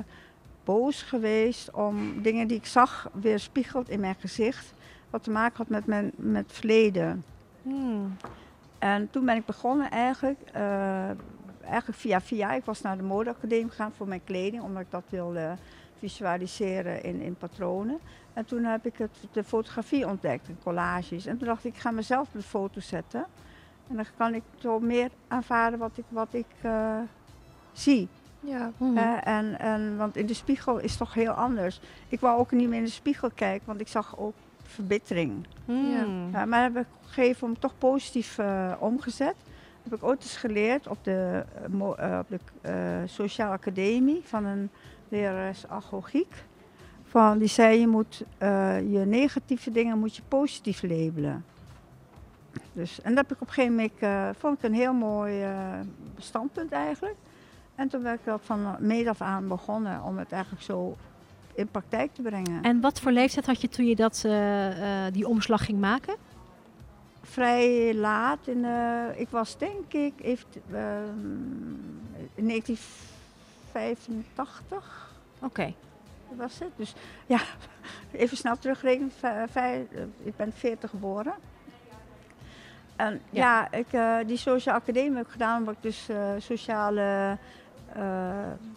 boos 0.66 1.02
geweest 1.02 1.70
om 1.70 2.22
dingen 2.22 2.46
die 2.46 2.56
ik 2.56 2.66
zag 2.66 3.10
weer 3.12 3.38
spiegeld 3.38 3.88
in 3.88 4.00
mijn 4.00 4.16
gezicht. 4.18 4.74
Wat 5.10 5.22
te 5.22 5.30
maken 5.30 5.56
had 5.56 5.68
met 5.68 5.86
mijn 5.86 6.12
met 6.16 6.52
verleden. 6.52 7.24
Hmm. 7.62 8.16
En 8.78 9.10
toen 9.10 9.24
ben 9.24 9.36
ik 9.36 9.46
begonnen 9.46 9.90
eigenlijk, 9.90 10.40
uh, 10.56 11.08
eigenlijk 11.64 11.98
via 11.98 12.20
via. 12.20 12.52
Ik 12.52 12.64
was 12.64 12.80
naar 12.80 12.96
de 12.96 13.02
modeacademie 13.02 13.68
gegaan 13.68 13.92
voor 13.92 14.08
mijn 14.08 14.24
kleding, 14.24 14.62
omdat 14.62 14.82
ik 14.82 14.90
dat 14.90 15.04
wilde 15.08 15.56
visualiseren 15.98 17.02
in, 17.02 17.20
in 17.20 17.34
patronen. 17.34 17.98
En 18.32 18.44
toen 18.44 18.64
heb 18.64 18.86
ik 18.86 18.98
het, 18.98 19.16
de 19.32 19.44
fotografie 19.44 20.06
ontdekt, 20.06 20.49
en 20.49 20.58
collages. 20.62 21.26
En 21.26 21.38
toen 21.38 21.46
dacht 21.46 21.64
ik, 21.64 21.75
ik 21.75 21.80
ga 21.80 21.90
mezelf 21.90 22.26
op 22.26 22.32
de 22.32 22.42
foto 22.42 22.80
zetten. 22.80 23.26
En 23.88 23.96
dan 23.96 24.04
kan 24.16 24.35
ik 24.35 24.42
zo 24.58 24.80
meer 24.80 25.11
aanvaarden 25.28 25.78
wat 25.78 25.99
ik, 25.99 26.04
wat 26.08 26.35
ik 26.35 26.46
uh, 26.64 26.99
zie. 27.73 28.08
Ja. 28.47 28.73
Mm 28.76 28.97
en, 28.97 29.59
en, 29.59 29.97
want 29.97 30.17
in 30.17 30.26
de 30.26 30.35
spiegel 30.35 30.79
is 30.79 30.91
het 30.91 30.99
toch 30.99 31.15
heel 31.15 31.33
anders. 31.33 31.81
Ik 32.09 32.21
wou 32.21 32.38
ook 32.38 32.50
niet 32.50 32.69
meer 32.69 32.79
in 32.79 32.85
de 32.85 32.91
spiegel 32.91 33.31
kijken, 33.35 33.67
want 33.67 33.81
ik 33.81 33.88
zag 33.88 34.19
ook 34.19 34.35
verbittering. 34.62 35.47
Mm. 35.65 36.31
Ja, 36.33 36.45
maar 36.45 36.62
heb 36.62 36.76
ik 36.76 36.87
op 36.97 37.03
een 37.03 37.09
gegeven 37.09 37.38
moment 37.41 37.61
toch 37.61 37.79
positief 37.79 38.38
uh, 38.38 38.73
omgezet. 38.79 39.35
Heb 39.83 39.95
ik 39.95 40.05
ooit 40.05 40.23
eens 40.23 40.37
geleerd 40.37 40.87
op 40.88 41.05
de, 41.05 41.45
uh, 41.75 42.19
op 42.19 42.26
de 42.29 43.03
Sociale 43.07 43.53
Academie 43.53 44.21
van 44.25 44.45
een 44.45 44.71
lerares 45.09 45.69
agogiek. 45.69 46.45
Van, 47.05 47.38
die 47.38 47.49
zei 47.49 47.81
je 47.81 47.87
moet 47.87 48.25
je 48.91 49.03
negatieve 49.07 49.71
dingen 49.71 49.99
moet 49.99 50.17
je 50.17 50.23
positief 50.29 50.83
labelen. 50.83 51.45
Dus, 52.73 53.00
en 53.00 53.15
dat 53.15 53.29
heb 53.29 53.37
ik 53.37 53.43
op 53.43 53.49
een 53.49 53.55
gegeven 53.55 53.75
moment, 53.75 54.37
vond 54.38 54.59
ik 54.59 54.65
een 54.65 54.75
heel 54.75 54.93
mooi 54.93 55.45
standpunt 56.19 56.73
eigenlijk. 56.73 57.17
En 57.76 57.88
toen 57.88 58.02
ben 58.02 58.12
ik 58.12 58.25
dat 58.25 58.40
van 58.45 58.76
meet 58.78 59.06
af 59.06 59.21
aan 59.21 59.49
begonnen 59.49 60.02
om 60.02 60.18
het 60.18 60.33
eigenlijk 60.33 60.62
zo 60.62 60.97
in 61.54 61.68
praktijk 61.68 62.14
te 62.14 62.23
brengen. 62.23 62.62
En 62.62 62.80
wat 62.80 63.00
voor 63.00 63.12
leeftijd 63.12 63.47
had 63.47 63.61
je 63.61 63.68
toen 63.68 63.87
je 63.87 63.97
dat, 63.97 64.23
uh, 64.26 64.78
uh, 64.78 64.85
die 65.12 65.28
omslag 65.28 65.64
ging 65.64 65.80
maken? 65.80 66.16
Vrij 67.23 67.95
laat. 67.95 68.47
In, 68.47 68.59
uh, 68.59 69.04
ik 69.14 69.28
was 69.28 69.59
denk 69.59 69.92
ik 69.92 70.12
even, 70.21 70.45
in 72.35 72.49
1985. 72.49 75.14
Oké. 75.37 75.47
Okay. 75.47 75.75
Dat 76.28 76.38
was 76.38 76.59
het. 76.59 76.71
Dus 76.76 76.95
ja, 77.26 77.40
even 78.12 78.37
snel 78.37 78.59
terugrekenen. 78.59 79.12
Ik 80.23 80.37
ben 80.37 80.52
40 80.52 80.90
geboren. 80.90 81.35
En 82.97 83.21
ja, 83.30 83.68
ja 83.71 83.78
ik, 83.78 83.87
die 84.26 84.37
sociale 84.37 84.78
academie 84.78 85.16
heb 85.16 85.26
ik 85.26 85.33
gedaan 85.33 85.59
omdat 85.59 85.75
ik 85.75 85.83
dus 85.83 86.09
sociale 86.38 87.38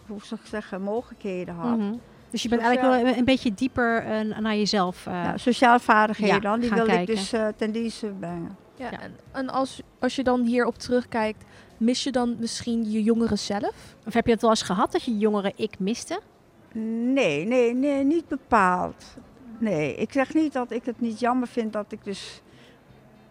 hoe 0.06 0.20
zou 0.22 0.40
ik 0.40 0.46
zeggen, 0.46 0.82
mogelijkheden 0.82 1.54
had. 1.54 1.76
Mm 1.76 1.80
-hmm. 1.80 2.00
Dus 2.30 2.42
je 2.42 2.48
bent 2.48 2.60
Sociaal... 2.60 2.82
eigenlijk 2.82 3.06
wel 3.06 3.18
een 3.18 3.24
beetje 3.24 3.54
dieper 3.54 4.04
uh, 4.04 4.38
naar 4.38 4.56
jezelf. 4.56 5.06
Uh, 5.06 5.14
ja, 5.14 5.36
sociale 5.36 5.80
vaardigheden 5.80 6.40
dan, 6.40 6.60
die 6.60 6.70
wil 6.70 6.86
ik 6.86 7.06
dus 7.06 7.34
ten 7.56 7.72
dienste 7.72 8.06
brengen. 8.06 8.56
Ja, 8.74 8.90
En, 9.00 9.16
en, 9.32 9.48
als, 9.48 9.82
als 9.98 10.16
je 10.16 10.22
dan 10.22 10.42
hierop 10.42 10.78
terugkijkt, 10.78 11.44
mis 11.76 12.02
je 12.02 12.10
dan 12.10 12.36
misschien 12.38 12.90
je 12.90 13.02
jongere 13.02 13.36
zelf? 13.36 13.96
Of 14.06 14.12
heb 14.12 14.26
je 14.26 14.32
het 14.32 14.40
wel 14.40 14.50
eens 14.50 14.62
gehad 14.62 14.92
dat 14.92 15.02
je 15.02 15.18
jongere 15.18 15.52
ik 15.56 15.78
miste? 15.78 16.20
Nee, 17.12 17.46
nee, 17.46 17.74
nee, 17.74 18.04
niet 18.04 18.28
bepaald. 18.28 19.04
Nee, 19.58 19.94
ik 19.94 20.12
zeg 20.12 20.34
niet 20.34 20.52
dat 20.52 20.70
ik 20.70 20.84
het 20.84 21.00
niet 21.00 21.20
jammer 21.20 21.48
vind 21.48 21.72
dat 21.72 21.92
ik 21.92 22.04
dus 22.04 22.42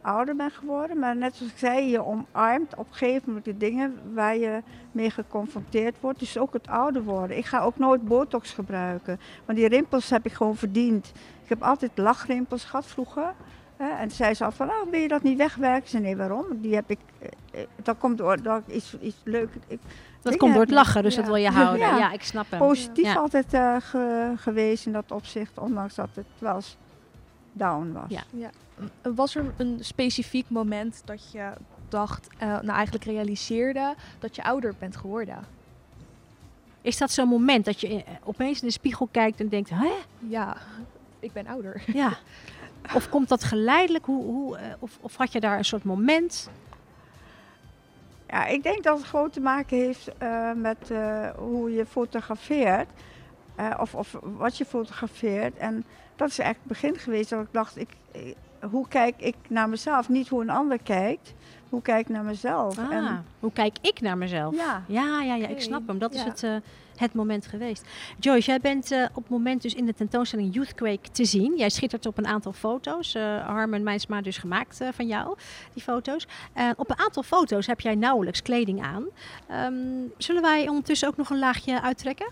ouder 0.01 0.35
ben 0.35 0.51
geworden. 0.51 0.99
Maar 0.99 1.15
net 1.15 1.35
zoals 1.35 1.51
ik 1.51 1.57
zei, 1.57 1.89
je 1.89 2.05
omarmt 2.05 2.75
op 2.75 2.87
een 2.89 2.95
gegeven 2.95 3.23
moment 3.27 3.45
de 3.45 3.57
dingen 3.57 3.95
waar 4.13 4.37
je 4.37 4.61
mee 4.91 5.09
geconfronteerd 5.09 5.95
wordt. 5.99 6.19
Dus 6.19 6.37
ook 6.37 6.53
het 6.53 6.67
ouder 6.67 7.03
worden. 7.03 7.37
Ik 7.37 7.45
ga 7.45 7.59
ook 7.59 7.77
nooit 7.77 8.07
botox 8.07 8.51
gebruiken. 8.53 9.19
Want 9.45 9.57
die 9.57 9.67
rimpels 9.67 10.09
heb 10.09 10.25
ik 10.25 10.33
gewoon 10.33 10.55
verdiend. 10.55 11.11
Ik 11.43 11.49
heb 11.49 11.63
altijd 11.63 11.91
lachrimpels 11.95 12.63
gehad 12.63 12.85
vroeger. 12.85 13.33
Hè, 13.77 13.89
en 13.89 14.11
zei 14.11 14.33
ze 14.33 14.45
al 14.45 14.51
van, 14.51 14.67
oh, 14.69 14.89
ben 14.91 14.99
je 14.99 15.07
dat 15.07 15.23
niet 15.23 15.37
wegwerken? 15.37 15.81
Ik 15.83 15.87
zei, 15.89 16.03
nee, 16.03 16.17
waarom? 16.17 16.45
Die 16.51 16.75
heb 16.75 16.89
ik, 16.89 16.99
eh, 17.19 17.27
eh, 17.61 17.67
dat 17.83 17.97
komt 17.97 18.17
door 18.17 18.41
dat 18.41 18.61
iets, 18.67 18.97
iets 19.01 19.15
leuk... 19.23 19.49
Ik, 19.67 19.79
Dat 20.21 20.35
komt 20.37 20.53
door 20.53 20.61
het 20.61 20.71
lachen, 20.71 21.03
dus 21.03 21.15
ja. 21.15 21.19
dat 21.21 21.29
wil 21.29 21.39
je 21.41 21.49
houden. 21.49 21.79
Ja, 21.87 21.97
Ja. 21.97 22.11
ik 22.11 22.23
snap 22.23 22.45
hem. 22.49 22.59
positief 22.59 23.05
Ja. 23.05 23.15
altijd 23.15 23.53
eh, 23.53 23.75
ge- 23.79 24.33
geweest 24.35 24.85
in 24.85 24.91
dat 24.91 25.11
opzicht. 25.11 25.57
Ondanks 25.57 25.95
dat 25.95 26.09
het 26.13 26.25
wel 26.37 26.55
eens 26.55 26.77
down 27.51 27.91
was. 27.93 28.23
Ja. 28.31 28.49
Was 29.01 29.36
er 29.36 29.53
een 29.57 29.77
specifiek 29.81 30.50
moment 30.50 31.01
dat 31.05 31.31
je 31.31 31.51
dacht, 31.89 32.27
eh, 32.38 32.48
nou 32.48 32.69
eigenlijk 32.69 33.05
realiseerde 33.05 33.95
dat 34.19 34.36
je 34.36 34.43
ouder 34.43 34.74
bent 34.79 34.98
geworden? 34.98 35.38
Is 36.81 36.98
dat 36.98 37.12
zo'n 37.12 37.27
moment 37.27 37.65
dat 37.65 37.81
je 37.81 38.03
opeens 38.24 38.62
in 38.62 38.67
de 38.67 38.74
spiegel 38.74 39.07
kijkt 39.12 39.39
en 39.39 39.50
denkt, 39.50 39.69
hè? 39.69 39.91
Ja, 40.19 40.57
ik 41.19 41.33
ben 41.33 41.48
ouder. 41.48 41.83
Ja. 41.93 42.17
Of 42.95 43.09
komt 43.09 43.29
dat 43.29 43.43
geleidelijk? 43.43 44.05
Hoe, 44.05 44.24
hoe, 44.24 44.57
eh, 44.57 44.74
of, 44.79 44.98
of 45.01 45.15
had 45.15 45.31
je 45.31 45.39
daar 45.39 45.57
een 45.57 45.65
soort 45.65 45.83
moment? 45.83 46.50
Ja, 48.27 48.45
ik 48.45 48.63
denk 48.63 48.83
dat 48.83 48.98
het 48.98 49.07
gewoon 49.07 49.29
te 49.29 49.39
maken 49.39 49.77
heeft 49.77 50.17
eh, 50.17 50.51
met 50.53 50.91
eh, 50.91 51.29
hoe 51.38 51.74
je 51.74 51.86
fotografeert. 51.86 52.89
eh, 53.55 53.77
of, 53.79 53.95
of 53.95 54.15
wat 54.21 54.57
je 54.57 54.65
fotografeert. 54.65 55.57
En 55.57 55.83
dat 56.15 56.29
is 56.29 56.39
eigenlijk 56.39 56.69
het 56.69 56.81
begin 56.81 57.00
geweest 57.03 57.29
dat 57.29 57.41
ik 57.41 57.48
dacht, 57.53 57.77
ik, 57.77 57.89
hoe 58.71 58.87
kijk 58.87 59.15
ik 59.17 59.35
naar 59.47 59.69
mezelf? 59.69 60.09
Niet 60.09 60.27
hoe 60.27 60.41
een 60.41 60.49
ander 60.49 60.79
kijkt, 60.83 61.33
hoe 61.69 61.81
kijk 61.81 61.99
ik 62.07 62.13
naar 62.15 62.23
mezelf? 62.23 62.77
Ah, 62.77 62.91
En, 62.91 63.25
hoe 63.39 63.51
kijk 63.51 63.77
ik 63.81 64.01
naar 64.01 64.17
mezelf? 64.17 64.55
ja, 64.55 64.83
Ja, 64.87 65.21
ja, 65.21 65.35
ja, 65.35 65.47
ik 65.47 65.61
snap 65.61 65.87
hem. 65.87 65.99
Dat 65.99 66.13
is 66.13 66.23
het, 66.23 66.43
eh, 66.43 66.55
het 66.95 67.13
moment 67.13 67.47
geweest. 67.47 67.85
Joyce, 68.19 68.45
jij 68.49 68.59
bent 68.59 68.91
eh, 68.91 69.03
op 69.09 69.23
het 69.23 69.29
moment 69.29 69.61
dus 69.61 69.73
in 69.73 69.85
de 69.85 69.93
tentoonstelling 69.93 70.53
Youthquake 70.53 71.09
te 71.11 71.25
zien. 71.25 71.57
Jij 71.57 71.69
schittert 71.69 72.05
op 72.05 72.17
een 72.17 72.27
aantal 72.27 72.53
foto's. 72.53 73.15
eh 73.15 73.45
Harmen 73.47 73.83
Mijnsma 73.83 74.21
dus 74.21 74.37
gemaakt 74.37 74.79
van 74.93 75.07
jou, 75.07 75.35
die 75.73 75.83
foto's. 75.83 76.27
Op 76.77 76.89
een 76.89 76.99
aantal 76.99 77.23
foto's 77.23 77.67
heb 77.67 77.79
jij 77.81 77.95
nauwelijks 77.95 78.41
kleding 78.41 78.81
aan. 78.83 79.03
Ehm, 79.47 79.73
zullen 80.17 80.41
wij 80.41 80.67
ondertussen 80.67 81.07
ook 81.07 81.17
nog 81.17 81.29
een 81.29 81.39
laagje 81.39 81.81
uittrekken? 81.81 82.31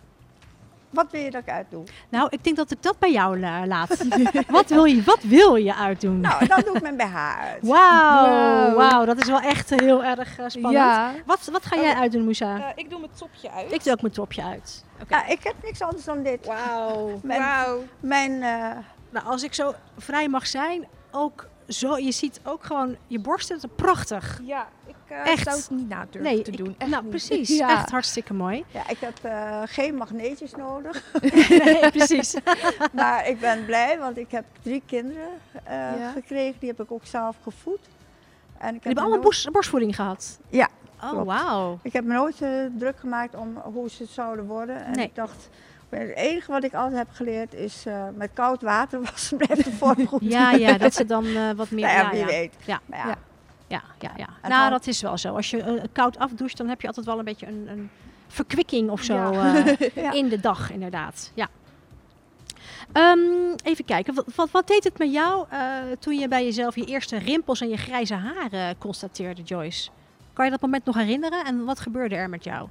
Wat 0.90 1.12
wil 1.12 1.22
je 1.22 1.32
dat 1.32 1.42
ik 1.42 1.50
uitdoe? 1.50 1.84
Nou, 2.10 2.28
ik 2.30 2.44
denk 2.44 2.56
dat 2.56 2.72
ik 2.72 2.82
dat 2.84 3.00
bij 3.00 3.12
jou 3.12 3.40
la- 3.40 3.66
laat. 3.68 4.06
wat, 4.48 4.70
wil 4.70 4.86
je, 4.86 5.04
wat 5.04 5.24
wil 5.24 5.56
je 5.56 5.76
uitdoen? 5.76 6.20
Nou, 6.20 6.46
dan 6.48 6.62
doe 6.66 6.76
ik 6.76 6.82
mijn 6.82 6.98
BH 6.98 7.16
uit. 7.40 7.68
Wauw, 7.68 8.68
Wow. 8.70 8.78
wauw, 8.78 9.06
dat 9.06 9.18
is 9.22 9.28
wel 9.28 9.40
echt 9.42 9.70
heel 9.70 10.04
erg 10.04 10.38
eh, 10.40 10.46
spannend. 10.48 10.74
Ja. 10.74 11.12
Wat, 11.26 11.50
wat 11.52 11.66
ga 11.66 11.76
jij 11.76 11.94
uitdoen, 11.94 12.24
Moussa? 12.24 12.56
Eh, 12.58 12.66
ik 12.76 12.90
doe 12.90 13.00
mijn 13.00 13.12
topje 13.18 13.52
uit. 13.52 13.72
ik 13.74 13.84
doe 13.84 13.94
ook 13.94 14.02
mijn 14.02 14.14
topje 14.14 14.44
uit. 14.44 14.84
Ja, 15.08 15.26
ik 15.28 15.44
heb 15.44 15.56
niks 15.64 15.82
anders 15.82 16.04
dan 16.04 16.24
dit. 16.24 16.46
Wauw. 16.46 17.20
Mijn, 17.24 17.40
Wauw. 17.42 17.84
mijn 18.00 18.32
eh, 18.44 18.78
Nou, 19.10 19.26
als 19.26 19.44
ik 19.44 19.54
zo 19.54 19.74
vrij 19.98 20.28
mag 20.28 20.48
zijn, 20.48 20.88
ook 21.12 21.48
zo, 21.68 21.98
je 21.98 22.12
ziet 22.12 22.40
ook 22.44 22.64
gewoon 22.64 22.96
je 23.08 23.20
borsten, 23.20 23.56
dat 23.60 23.70
is 23.70 23.76
prachtig. 23.76 24.40
Ja, 24.44 24.68
ik 25.10 25.16
eh, 25.26 25.28
Echt. 25.32 25.44
zou 25.44 25.58
het 25.58 25.70
niet 25.70 25.90
na 25.90 26.06
durven 26.10 26.22
Nee, 26.34 26.42
te 26.42 26.52
ik- 26.52 26.58
doen. 26.58 26.76
Echt 26.78 26.90
nou 26.90 27.02
niet. 27.02 27.10
precies, 27.12 27.50
Ja. 27.58 27.70
echt 27.72 27.92
hartstikke 27.92 28.34
mooi. 28.34 28.66
ja, 28.72 28.90
ik 28.90 28.98
heb 29.00 29.18
eh, 29.22 29.62
geen 29.66 29.96
magneetjes 29.96 30.56
nodig. 30.56 31.04
nee, 31.66 31.92
precies. 31.92 32.36
maar 32.94 33.28
ik 33.28 33.40
ben 33.40 33.66
blij, 33.66 34.00
want 34.00 34.18
ik 34.18 34.32
heb 34.32 34.46
drie 34.62 34.84
kinderen 34.86 35.30
eh, 35.64 35.74
Ja. 36.00 36.12
gekregen. 36.12 36.56
Die 36.60 36.70
heb 36.70 36.82
ik 36.82 36.92
ook 36.92 37.06
zelf 37.06 37.36
gevoed. 37.44 37.80
En 38.58 38.68
ik 38.68 38.74
Je 38.74 38.74
heb 38.74 38.84
hebt 38.84 38.96
me 38.96 39.02
allemaal 39.02 39.32
nooit- 39.32 39.52
borstvoeding 39.52 39.96
gehad? 39.96 40.40
Ja, 40.50 40.68
Oh, 41.04 41.24
wauw. 41.26 41.80
Ik 41.82 41.94
heb 41.94 42.04
me 42.04 42.14
nooit 42.14 42.38
druk 42.78 43.00
gemaakt 43.00 43.36
om 43.36 43.58
hoe 43.64 43.90
ze 43.90 44.06
zouden 44.06 44.46
worden. 44.46 44.86
En 44.86 44.92
Nee. 44.92 45.06
ik 45.06 45.16
dacht, 45.16 45.50
het 45.90 46.16
enige 46.16 46.52
wat 46.52 46.64
ik 46.64 46.74
altijd 46.74 46.98
heb 46.98 47.08
geleerd 47.12 47.54
is 47.54 47.84
met 48.16 48.30
koud 48.34 48.62
water 48.62 49.02
wassen 49.04 49.38
blijft 49.38 49.64
de 49.64 49.72
vorm 49.72 50.08
goed. 50.08 50.22
Ja, 50.24 50.52
ja, 50.52 50.78
dat 50.78 50.94
ze 50.94 51.06
dan 51.06 51.56
wat 51.56 51.72
meer... 51.72 51.86
Nou 51.86 51.98
ja, 51.98 52.04
ja, 52.04 52.10
wie 52.10 52.20
ja. 52.20 52.26
weet. 52.26 52.54
Ja. 52.66 52.80
Maar 52.86 53.08
ja, 53.08 53.16
Ja. 53.68 53.82
Ja, 54.00 54.12
ja. 54.18 54.28
En 54.42 54.50
Nou, 54.50 54.70
dat 54.70 54.88
is 54.88 55.02
wel 55.02 55.18
zo. 55.18 55.36
Als 55.36 55.50
je 55.50 55.62
eh, 55.62 55.84
koud 55.92 56.18
afdoucht, 56.18 56.58
dan 56.58 56.68
heb 56.68 56.82
je 56.82 56.88
altijd 56.88 57.06
wel 57.06 57.20
een 57.20 57.26
beetje 57.26 57.48
een, 57.48 57.68
een 57.70 57.90
verkwikking 58.28 58.90
of 58.90 59.02
zo 59.02 59.14
Ja. 59.14 59.66
eh, 59.66 59.90
Ja. 60.04 60.12
in 60.12 60.28
de 60.30 60.40
dag, 60.40 60.72
inderdaad. 60.72 61.32
Ja. 61.34 61.48
Ehm, 62.92 63.20
even 63.64 63.86
kijken, 63.86 64.14
wat, 64.14 64.26
wat, 64.36 64.52
wat 64.52 64.68
deed 64.68 64.84
het 64.84 64.98
met 64.98 65.12
jou 65.12 65.46
eh, 65.50 65.60
toen 66.00 66.20
je 66.20 66.28
bij 66.28 66.44
jezelf 66.44 66.76
je 66.76 66.86
eerste 66.86 67.18
rimpels 67.18 67.62
en 67.62 67.70
je 67.70 67.78
grijze 67.78 68.14
haren 68.14 68.78
constateerde, 68.78 69.42
Joyce? 69.42 69.90
Kan 70.34 70.46
je 70.46 70.52
dat 70.52 70.62
moment 70.62 70.86
nog 70.86 70.96
herinneren 70.96 71.46
en 71.46 71.66
wat 71.66 71.80
gebeurde 71.80 72.16
er 72.16 72.30
met 72.30 72.44
jou? 72.44 72.68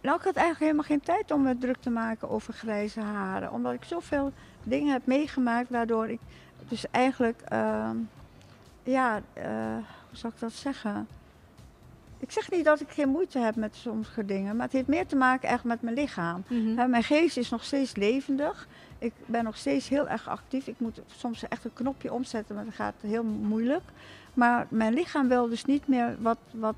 Nou, 0.00 0.16
ik 0.16 0.24
had 0.24 0.34
eigenlijk 0.36 0.58
helemaal 0.60 0.84
geen 0.84 1.00
tijd 1.00 1.30
om 1.30 1.42
me 1.42 1.58
druk 1.58 1.76
te 1.80 1.90
maken 1.90 2.30
over 2.30 2.52
grijze 2.52 3.00
haren. 3.00 3.52
Omdat 3.52 3.72
ik 3.72 3.84
zoveel 3.84 4.32
dingen 4.62 4.92
heb 4.92 5.06
meegemaakt 5.06 5.70
waardoor 5.70 6.08
ik 6.08 6.20
dus 6.68 6.84
eigenlijk, 6.90 7.40
ehm, 7.48 7.96
ja, 8.84 9.20
eh, 9.32 9.44
hoe 10.08 10.16
zou 10.16 10.32
ik 10.32 10.40
dat 10.40 10.52
zeggen? 10.52 11.06
Ik 12.18 12.30
zeg 12.30 12.50
niet 12.50 12.64
dat 12.64 12.80
ik 12.80 12.90
geen 12.90 13.08
moeite 13.08 13.38
heb 13.38 13.56
met 13.56 13.74
sommige 13.76 14.24
dingen, 14.24 14.56
maar 14.56 14.64
het 14.64 14.74
heeft 14.74 14.86
meer 14.86 15.06
te 15.06 15.16
maken 15.16 15.48
echt 15.48 15.64
met 15.64 15.82
mijn 15.82 15.94
lichaam. 15.94 16.44
Hè, 16.48 16.86
mijn 16.86 17.02
geest 17.02 17.36
is 17.36 17.50
nog 17.50 17.64
steeds 17.64 17.96
levendig. 17.96 18.68
Ik 18.98 19.12
ben 19.26 19.44
nog 19.44 19.56
steeds 19.56 19.88
heel 19.88 20.08
erg 20.08 20.28
actief. 20.28 20.66
Ik 20.66 20.80
moet 20.80 21.00
soms 21.06 21.48
echt 21.48 21.64
een 21.64 21.72
knopje 21.72 22.12
omzetten, 22.12 22.54
maar 22.54 22.64
dat 22.64 22.74
gaat 22.74 22.94
heel 23.00 23.24
moeilijk. 23.24 23.82
Maar 24.34 24.66
mijn 24.68 24.94
lichaam 24.94 25.28
wil 25.28 25.48
dus 25.48 25.64
niet 25.64 25.88
meer 25.88 26.16
wat, 26.20 26.38
wat 26.50 26.74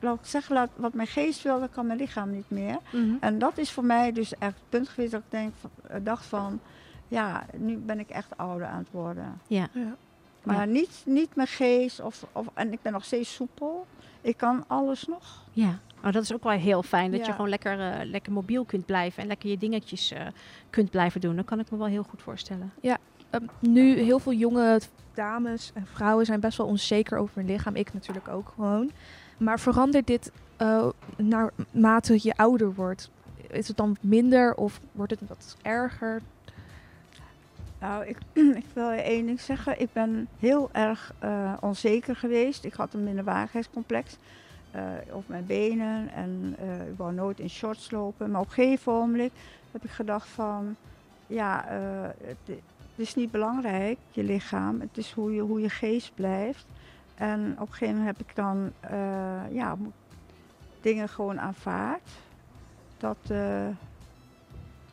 laat 0.00 0.18
ik 0.18 0.26
zeggen, 0.26 0.54
laat, 0.54 0.70
wat 0.76 0.94
mijn 0.94 1.08
geest 1.08 1.42
wil, 1.42 1.60
dat 1.60 1.70
kan 1.70 1.86
mijn 1.86 1.98
lichaam 1.98 2.30
niet 2.30 2.50
meer. 2.50 2.78
Mhm. 2.90 3.14
En 3.20 3.38
dat 3.38 3.58
is 3.58 3.70
voor 3.70 3.84
mij 3.84 4.12
dus 4.12 4.34
echt 4.38 4.54
het 4.54 4.68
punt 4.68 4.88
geweest 4.88 5.12
dat 5.12 5.20
ik 5.20 5.30
denk, 5.30 5.54
eh, 5.86 5.96
dacht 6.02 6.24
van, 6.24 6.60
ja, 7.08 7.46
nu 7.56 7.76
ben 7.76 7.98
ik 7.98 8.08
echt 8.08 8.36
ouder 8.36 8.66
aan 8.66 8.78
het 8.78 8.90
worden. 8.90 9.40
Ja. 9.46 9.68
Ja. 9.72 9.96
Maar 10.46 10.56
Ja. 10.56 10.64
niet, 10.64 11.02
niet 11.04 11.36
mijn 11.36 11.48
geest, 11.48 12.00
of, 12.00 12.26
of, 12.32 12.46
en 12.54 12.72
ik 12.72 12.82
ben 12.82 12.92
nog 12.92 13.04
steeds 13.04 13.34
soepel. 13.34 13.86
Ik 14.20 14.36
kan 14.36 14.64
alles 14.66 15.06
nog. 15.06 15.44
Ja, 15.52 15.78
oh, 16.04 16.12
dat 16.12 16.22
is 16.22 16.32
ook 16.32 16.42
wel 16.42 16.52
heel 16.52 16.82
fijn. 16.82 17.10
Dat 17.10 17.20
je 17.20 17.26
Ja. 17.26 17.32
gewoon 17.32 17.48
lekker, 17.48 17.80
eh, 17.80 18.04
lekker 18.04 18.32
mobiel 18.32 18.64
kunt 18.64 18.86
blijven 18.86 19.22
en 19.22 19.28
lekker 19.28 19.50
je 19.50 19.58
dingetjes 19.58 20.10
eh, 20.12 20.26
kunt 20.70 20.90
blijven 20.90 21.20
doen. 21.20 21.36
Dat 21.36 21.44
kan 21.44 21.58
ik 21.60 21.70
me 21.70 21.78
wel 21.78 21.86
heel 21.86 22.02
goed 22.02 22.22
voorstellen. 22.22 22.72
Ehm, 23.30 23.44
nu, 23.58 23.98
heel 23.98 24.18
veel 24.18 24.32
jonge 24.32 24.80
dames 25.14 25.70
en 25.74 25.86
vrouwen 25.86 26.26
zijn 26.26 26.40
best 26.40 26.58
wel 26.58 26.66
onzeker 26.66 27.18
over 27.18 27.36
hun 27.36 27.46
lichaam. 27.46 27.74
Ik 27.76 27.92
natuurlijk 27.92 28.28
ook 28.28 28.52
gewoon. 28.54 28.90
Maar 29.38 29.60
verandert 29.60 30.06
dit 30.06 30.32
eh 30.56 30.88
naarmate 31.16 32.18
je 32.22 32.36
ouder 32.36 32.74
wordt? 32.74 33.10
Is 33.50 33.68
het 33.68 33.76
dan 33.76 33.96
minder 34.00 34.54
of 34.54 34.80
wordt 34.92 35.10
het 35.20 35.28
wat 35.28 35.56
erger? 35.62 36.22
Nou, 37.80 38.06
ik, 38.06 38.18
ik 38.62 38.66
wil 38.72 38.90
één 38.90 39.26
ding 39.26 39.40
zeggen. 39.40 39.80
Ik 39.80 39.92
ben 39.92 40.28
heel 40.38 40.68
erg 40.72 41.14
eh, 41.18 41.52
onzeker 41.60 42.16
geweest. 42.16 42.64
Ik 42.64 42.74
had 42.74 42.94
een 42.94 43.04
minderwaardigheidscomplex 43.04 44.16
eh 44.70 44.82
over 45.10 45.30
mijn 45.30 45.46
benen. 45.46 46.12
En 46.12 46.56
eh, 46.58 46.88
ik 46.88 46.96
wou 46.96 47.12
nooit 47.12 47.40
in 47.40 47.50
shorts 47.50 47.90
lopen. 47.90 48.30
Maar 48.30 48.40
op 48.40 48.46
een 48.46 48.52
gegeven 48.52 48.92
moment 48.92 49.32
heb 49.72 49.84
ik 49.84 49.90
gedacht 49.90 50.28
van... 50.28 50.76
Ja, 51.26 51.64
het, 52.24 52.36
het 52.46 52.58
is 52.96 53.14
niet 53.14 53.30
belangrijk, 53.30 53.98
je 54.10 54.22
lichaam. 54.22 54.80
Het 54.80 54.96
is 54.98 55.12
hoe 55.12 55.34
je, 55.34 55.40
hoe 55.40 55.60
je 55.60 55.68
geest 55.68 56.14
blijft. 56.14 56.66
En 57.14 57.52
op 57.52 57.68
een 57.68 57.72
gegeven 57.72 57.96
moment 57.96 58.16
heb 58.16 58.28
ik 58.28 58.34
dan 58.34 58.72
ja, 59.50 59.76
dingen 60.80 61.08
gewoon 61.08 61.40
aanvaard. 61.40 62.10
Dat... 62.96 63.32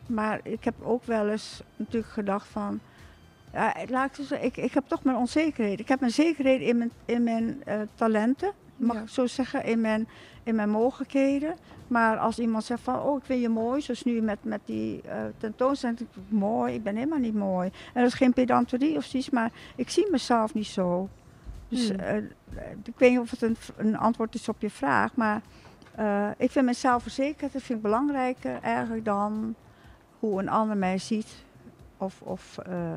maar 0.05 0.39
ik 0.43 0.63
heb 0.63 0.73
ook 0.81 1.03
wel 1.03 1.29
eens 1.29 1.61
natuurlijk 1.75 2.13
gedacht 2.13 2.47
van, 2.47 2.79
ja, 3.53 3.75
laat 3.89 4.17
ik, 4.17 4.41
ik, 4.41 4.57
ik 4.57 4.73
heb 4.73 4.83
toch 4.87 5.03
mijn 5.03 5.17
onzekerheid. 5.17 5.79
Ik 5.79 5.87
heb 5.87 5.99
mijn 5.99 6.11
zekerheid 6.11 6.61
in 6.61 6.77
mijn, 6.77 6.91
in 7.05 7.23
mijn 7.23 7.63
eh, 7.65 7.79
talenten, 7.95 8.51
mag 8.75 8.95
Ja. 8.95 9.01
ik 9.01 9.07
zo 9.09 9.27
zeggen, 9.27 9.63
in 9.65 9.81
mijn, 9.81 10.07
in 10.43 10.55
mijn 10.55 10.69
mogelijkheden. 10.69 11.55
Maar 11.87 12.17
als 12.17 12.39
iemand 12.39 12.63
zegt 12.63 12.81
van, 12.81 13.01
oh 13.01 13.17
ik 13.17 13.25
vind 13.25 13.41
je 13.41 13.49
mooi, 13.49 13.81
zoals 13.81 14.03
nu 14.03 14.21
met, 14.21 14.37
met 14.41 14.61
die 14.65 15.01
eh 15.01 15.23
tentoonstelling, 15.37 15.99
ik, 15.99 16.07
mooi, 16.27 16.73
ik 16.73 16.83
ben 16.83 16.95
helemaal 16.95 17.19
niet 17.19 17.33
mooi. 17.35 17.71
En 17.93 18.01
dat 18.01 18.11
is 18.11 18.17
geen 18.17 18.33
pedanterie 18.33 18.97
of 18.97 19.03
zoiets, 19.03 19.29
maar 19.29 19.51
ik 19.75 19.89
zie 19.89 20.07
mezelf 20.11 20.53
niet 20.53 20.67
zo. 20.67 21.09
Dus 21.67 21.89
Hmm. 21.89 21.99
eh, 21.99 22.17
ik 22.83 22.93
weet 22.97 23.11
niet 23.11 23.19
of 23.19 23.31
het 23.31 23.41
een, 23.41 23.57
een 23.77 23.97
antwoord 23.97 24.35
is 24.35 24.49
op 24.49 24.61
je 24.61 24.69
vraag, 24.69 25.15
maar 25.15 25.41
ik 26.37 26.51
vind 26.51 26.65
mezelf 26.65 27.01
verzekerd, 27.01 27.53
dat 27.53 27.61
vind 27.61 27.77
ik 27.77 27.83
belangrijker 27.83 28.59
eigenlijk 28.61 29.05
dan 29.05 29.55
hoe 30.29 30.39
een 30.39 30.49
ander 30.49 30.77
mij 30.77 30.97
ziet 30.97 31.27
of, 31.97 32.21
of 32.21 32.57
eh, 32.57 32.91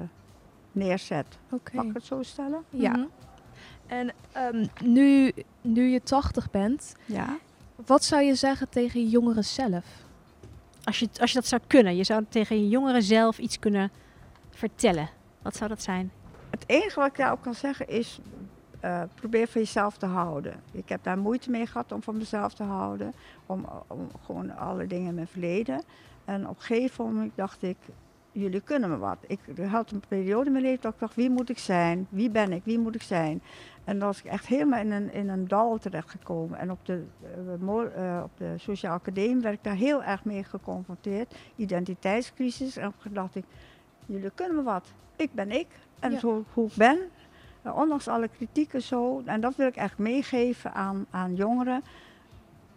neerzet. 0.72 1.26
Oké. 1.50 1.76
Mag 1.76 1.84
ik 1.84 1.94
het 1.94 2.04
zo 2.04 2.22
stellen? 2.22 2.64
Ja. 2.70 2.90
Mhm. 2.90 3.04
En 3.86 4.12
ehm, 4.32 4.66
nu, 4.84 5.32
nu 5.60 5.88
je 5.88 6.02
80 6.02 6.50
bent, 6.50 6.94
Ja. 7.04 7.36
wat 7.86 8.04
zou 8.04 8.22
je 8.22 8.34
zeggen 8.34 8.68
tegen 8.68 9.00
je 9.00 9.08
jongeren 9.08 9.44
zelf? 9.44 9.84
Als, 10.84 10.98
je, 10.98 11.08
als 11.20 11.32
je 11.32 11.38
dat 11.38 11.46
zou 11.46 11.62
kunnen, 11.66 11.96
je 11.96 12.04
zou 12.04 12.24
tegen 12.28 12.56
je 12.60 12.68
jongeren 12.68 13.02
zelf 13.02 13.38
iets 13.38 13.58
kunnen 13.58 13.90
vertellen? 14.50 15.08
Wat 15.42 15.56
zou 15.56 15.68
dat 15.68 15.82
zijn? 15.82 16.10
Het 16.50 16.64
enige 16.66 17.00
wat 17.00 17.08
ik 17.08 17.16
daarop 17.16 17.42
kan 17.42 17.54
zeggen 17.54 17.88
is, 17.88 18.18
uh, 18.84 19.02
probeer 19.14 19.48
van 19.48 19.60
jezelf 19.60 19.96
te 19.96 20.06
houden. 20.06 20.54
Ik 20.72 20.88
heb 20.88 21.02
daar 21.02 21.18
moeite 21.18 21.50
mee 21.50 21.66
gehad 21.66 21.92
om 21.92 22.02
van 22.02 22.16
mezelf 22.16 22.54
te 22.54 22.62
houden. 22.62 23.12
Om, 23.46 23.66
om 23.86 24.08
gewoon 24.24 24.56
alle 24.56 24.86
dingen 24.86 25.08
in 25.08 25.14
mijn 25.14 25.26
verleden. 25.26 25.82
En 26.26 26.48
op 26.48 26.56
een 26.56 26.62
gegeven 26.62 27.04
moment 27.04 27.32
dacht 27.34 27.62
ik, 27.62 27.76
jullie 28.32 28.60
kunnen 28.60 28.90
me 28.90 28.96
wat. 28.96 29.18
Ik 29.26 29.40
had 29.68 29.90
een 29.90 30.02
periode 30.08 30.46
in 30.46 30.52
mijn 30.52 30.64
leven 30.64 30.82
dat 30.82 30.92
ik 30.92 31.00
dacht, 31.00 31.14
wie 31.14 31.30
moet 31.30 31.50
ik 31.50 31.58
zijn? 31.58 32.06
Wie 32.10 32.30
ben 32.30 32.52
ik? 32.52 32.64
Wie 32.64 32.78
moet 32.78 32.94
ik 32.94 33.02
zijn? 33.02 33.42
En 33.84 33.98
dan 33.98 34.08
was 34.08 34.18
ik 34.18 34.24
echt 34.24 34.46
helemaal 34.46 34.80
in 34.80 34.90
een, 34.90 35.12
in 35.12 35.28
een 35.28 35.48
dal 35.48 35.78
terechtgekomen. 35.78 36.58
En 36.58 36.70
op 36.70 36.78
de, 36.86 37.04
uh, 37.60 38.20
op 38.24 38.30
de 38.36 38.54
Sociaal 38.56 38.94
Academie 38.94 39.42
werd 39.42 39.54
ik 39.54 39.64
daar 39.64 39.74
heel 39.74 40.02
erg 40.02 40.24
mee 40.24 40.44
geconfronteerd. 40.44 41.34
Identiteitscrisis. 41.56 42.76
En 42.76 42.92
toen 43.02 43.12
dacht 43.12 43.34
ik, 43.34 43.44
jullie 44.06 44.30
kunnen 44.34 44.56
me 44.56 44.62
wat. 44.62 44.92
Ik 45.16 45.32
ben 45.32 45.50
ik. 45.50 45.66
En 46.00 46.18
zo 46.18 46.44
hoe 46.52 46.66
ik 46.66 46.74
ben. 46.74 46.98
ondanks 47.62 48.08
alle 48.08 48.28
kritieken 48.28 48.82
zo. 48.82 49.22
En 49.24 49.40
dat 49.40 49.56
wil 49.56 49.66
ik 49.66 49.76
echt 49.76 49.98
meegeven 49.98 50.74
aan, 50.74 51.06
aan 51.10 51.34
jongeren. 51.34 51.82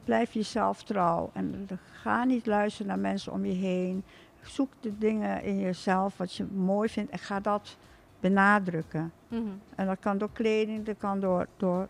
Blijf 0.09 0.33
jezelf 0.33 0.83
trouw. 0.83 1.29
En 1.33 1.67
ga 1.91 2.23
niet 2.23 2.45
luisteren 2.45 2.87
naar 2.87 2.99
mensen 2.99 3.31
om 3.31 3.45
je 3.45 3.53
heen. 3.53 4.03
Zoek 4.41 4.69
de 4.79 4.97
dingen 4.97 5.43
in 5.43 5.59
jezelf 5.59 6.17
wat 6.17 6.35
je 6.35 6.45
mooi 6.45 6.89
vindt. 6.89 7.11
En 7.11 7.19
ga 7.19 7.39
dat 7.39 7.77
benadrukken. 8.19 9.11
Mhm. 9.27 9.43
En 9.75 9.85
dat 9.85 9.97
kan 9.99 10.17
door 10.17 10.29
kleding, 10.33 10.85
dat 10.85 10.97
kan 10.97 11.19
door, 11.19 11.47
door 11.57 11.87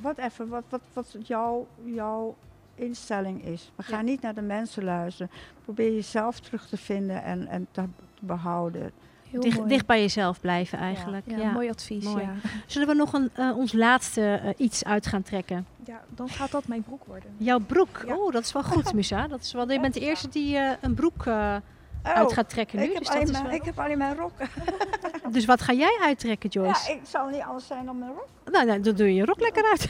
whatever, 0.00 0.48
wat, 0.48 0.64
wat, 0.68 0.80
wat 0.92 1.16
jouw, 1.22 1.66
jouw 1.84 2.36
instelling 2.74 3.44
is. 3.44 3.72
We 3.74 3.82
gaan 3.82 4.04
niet 4.04 4.20
naar 4.20 4.34
de 4.34 4.42
mensen 4.42 4.84
luisteren. 4.84 5.30
Probeer 5.64 5.94
jezelf 5.94 6.40
terug 6.40 6.66
te 6.68 6.76
vinden 6.76 7.22
en, 7.22 7.46
en 7.46 7.66
te, 7.70 7.84
behouden. 8.20 8.92
Dicht, 9.30 9.68
dicht, 9.68 9.86
bij 9.86 10.00
jezelf 10.00 10.40
blijven 10.40 10.78
eigenlijk. 10.78 11.24
Ja, 11.26 11.50
mooi 11.50 11.68
advies. 11.68 12.04
Ja. 12.04 12.34
Zullen 12.66 12.88
we 12.88 12.94
nog 12.94 13.12
een, 13.12 13.30
uh, 13.38 13.56
ons 13.56 13.72
laatste 13.72 14.40
uh, 14.44 14.50
iets 14.56 14.84
uit 14.84 15.06
gaan 15.06 15.22
trekken? 15.22 15.66
Ja, 15.86 16.00
dan 16.08 16.28
gaat 16.28 16.50
dat 16.50 16.66
mijn 16.66 16.82
broek 16.82 17.04
worden. 17.04 17.34
Jouw 17.36 17.58
broek? 17.58 18.04
Oh, 18.06 18.32
dat 18.32 18.44
is 18.44 18.52
wel 18.52 18.62
goed, 18.62 18.94
Musa. 18.98 19.26
Dat 19.26 19.40
is 19.40 19.52
wel, 19.52 19.70
je 19.70 19.80
bent 19.80 19.94
de 19.94 20.00
eerste 20.00 20.28
die 20.28 20.56
uh, 20.56 20.70
een 20.80 20.94
broek 20.94 21.26
Oh, 22.06 22.12
uit 22.12 22.32
gaat 22.32 22.48
trekken 22.48 22.78
nu. 22.78 22.84
Ik 22.84 22.92
heb, 22.92 22.98
dus 22.98 23.10
alleen, 23.10 23.30
mijn, 23.30 23.54
ik 23.54 23.64
heb 23.64 23.78
alleen 23.78 23.98
mijn 23.98 24.16
rok. 24.16 24.32
dus 25.34 25.44
wat 25.44 25.60
ga 25.60 25.72
jij 25.72 25.98
uittrekken, 26.02 26.48
Joyce? 26.48 26.92
Ja, 26.92 26.96
ik 26.96 27.06
zal 27.06 27.28
niet 27.28 27.42
anders 27.42 27.66
zijn 27.66 27.84
dan 27.84 27.98
mijn 27.98 28.10
rok. 28.10 28.28
Nou, 28.52 28.66
nou 28.66 28.80
dan 28.80 28.94
doe 28.94 29.06
je 29.06 29.14
je 29.14 29.24
rok 29.24 29.40
lekker 29.40 29.64
uit. 29.64 29.88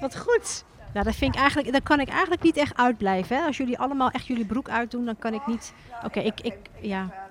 wat 0.00 0.16
goed. 0.16 0.64
Nou, 0.92 1.04
dat 1.04 1.14
vind 1.14 1.34
ik 1.34 1.40
eigenlijk, 1.40 1.72
dan 1.72 1.82
kan 1.82 2.00
ik 2.00 2.08
eigenlijk 2.08 2.42
niet 2.42 2.56
echt 2.56 2.76
uitblijven. 2.76 3.36
Hè? 3.36 3.44
Als 3.44 3.56
jullie 3.56 3.78
allemaal 3.78 4.10
echt 4.10 4.26
jullie 4.26 4.44
broek 4.44 4.68
uitdoen, 4.68 5.04
dan 5.04 5.18
kan 5.18 5.34
ik 5.34 5.46
niet. 5.46 5.72
Oké, 6.04 6.20
ik, 6.20 6.40
ik, 6.40 6.56
ja. 6.80 7.25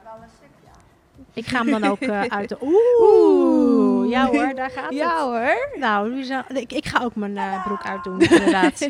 Ik 1.35 1.45
ga 1.47 1.57
hem 1.57 1.71
dan 1.71 1.83
ook 1.83 2.01
uh, 2.01 2.21
uit. 2.21 2.55
Oeh, 2.61 4.09
ja 4.09 4.25
hoor, 4.25 4.55
daar 4.55 4.69
gaat 4.69 4.93
ja, 4.93 5.09
het. 5.09 5.19
hoor. 5.19 5.79
Nou, 5.79 6.19
ik, 6.47 6.73
ik 6.73 6.85
ga 6.85 7.03
ook 7.03 7.15
mijn 7.15 7.35
uh, 7.35 7.65
broek 7.65 7.83
uitdoen, 7.83 8.19
inderdaad. 8.19 8.89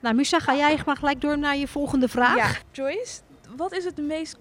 Nou, 0.00 0.14
Musa, 0.14 0.38
ga 0.38 0.54
jij 0.54 0.78
maar 0.86 0.96
gelijk 0.96 1.20
door 1.20 1.38
naar 1.38 1.56
je 1.56 1.68
volgende 1.68 2.08
vraag. 2.08 2.36
Ja, 2.36 2.50
Joyce, 2.72 3.20
wat 3.56 3.72
is 3.72 3.84
het 3.84 3.96
meest 3.96 4.36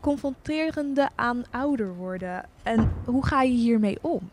confronterende 0.00 1.08
aan 1.14 1.44
ouder 1.50 1.94
worden? 1.94 2.44
En 2.62 2.92
hoe 3.04 3.26
ga 3.26 3.42
je 3.42 3.52
hiermee 3.52 3.98
om? 4.00 4.30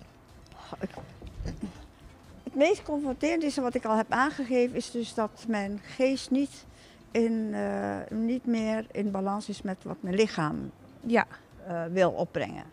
Het 2.44 2.56
meest 2.56 2.84
confronterende 2.84 3.46
is 3.46 3.58
wat 3.58 3.76
ik 3.76 3.86
al 3.86 3.96
heb 3.96 4.12
aangegeven, 4.12 4.76
is 4.76 4.92
dus 4.92 5.14
dat 5.14 5.46
mijn 5.48 5.82
geest 5.84 6.32
niet, 6.32 6.66
in, 7.12 7.32
uh, 7.54 7.96
niet 8.10 8.46
meer 8.46 8.86
in 8.92 9.12
balans 9.12 9.50
is 9.50 9.62
met 9.62 9.78
wat 9.84 9.98
mijn 10.00 10.16
lichaam 10.16 10.72
ja. 11.08 11.28
Uh, 11.68 11.84
wil 11.86 12.12
opbrengen. 12.12 12.64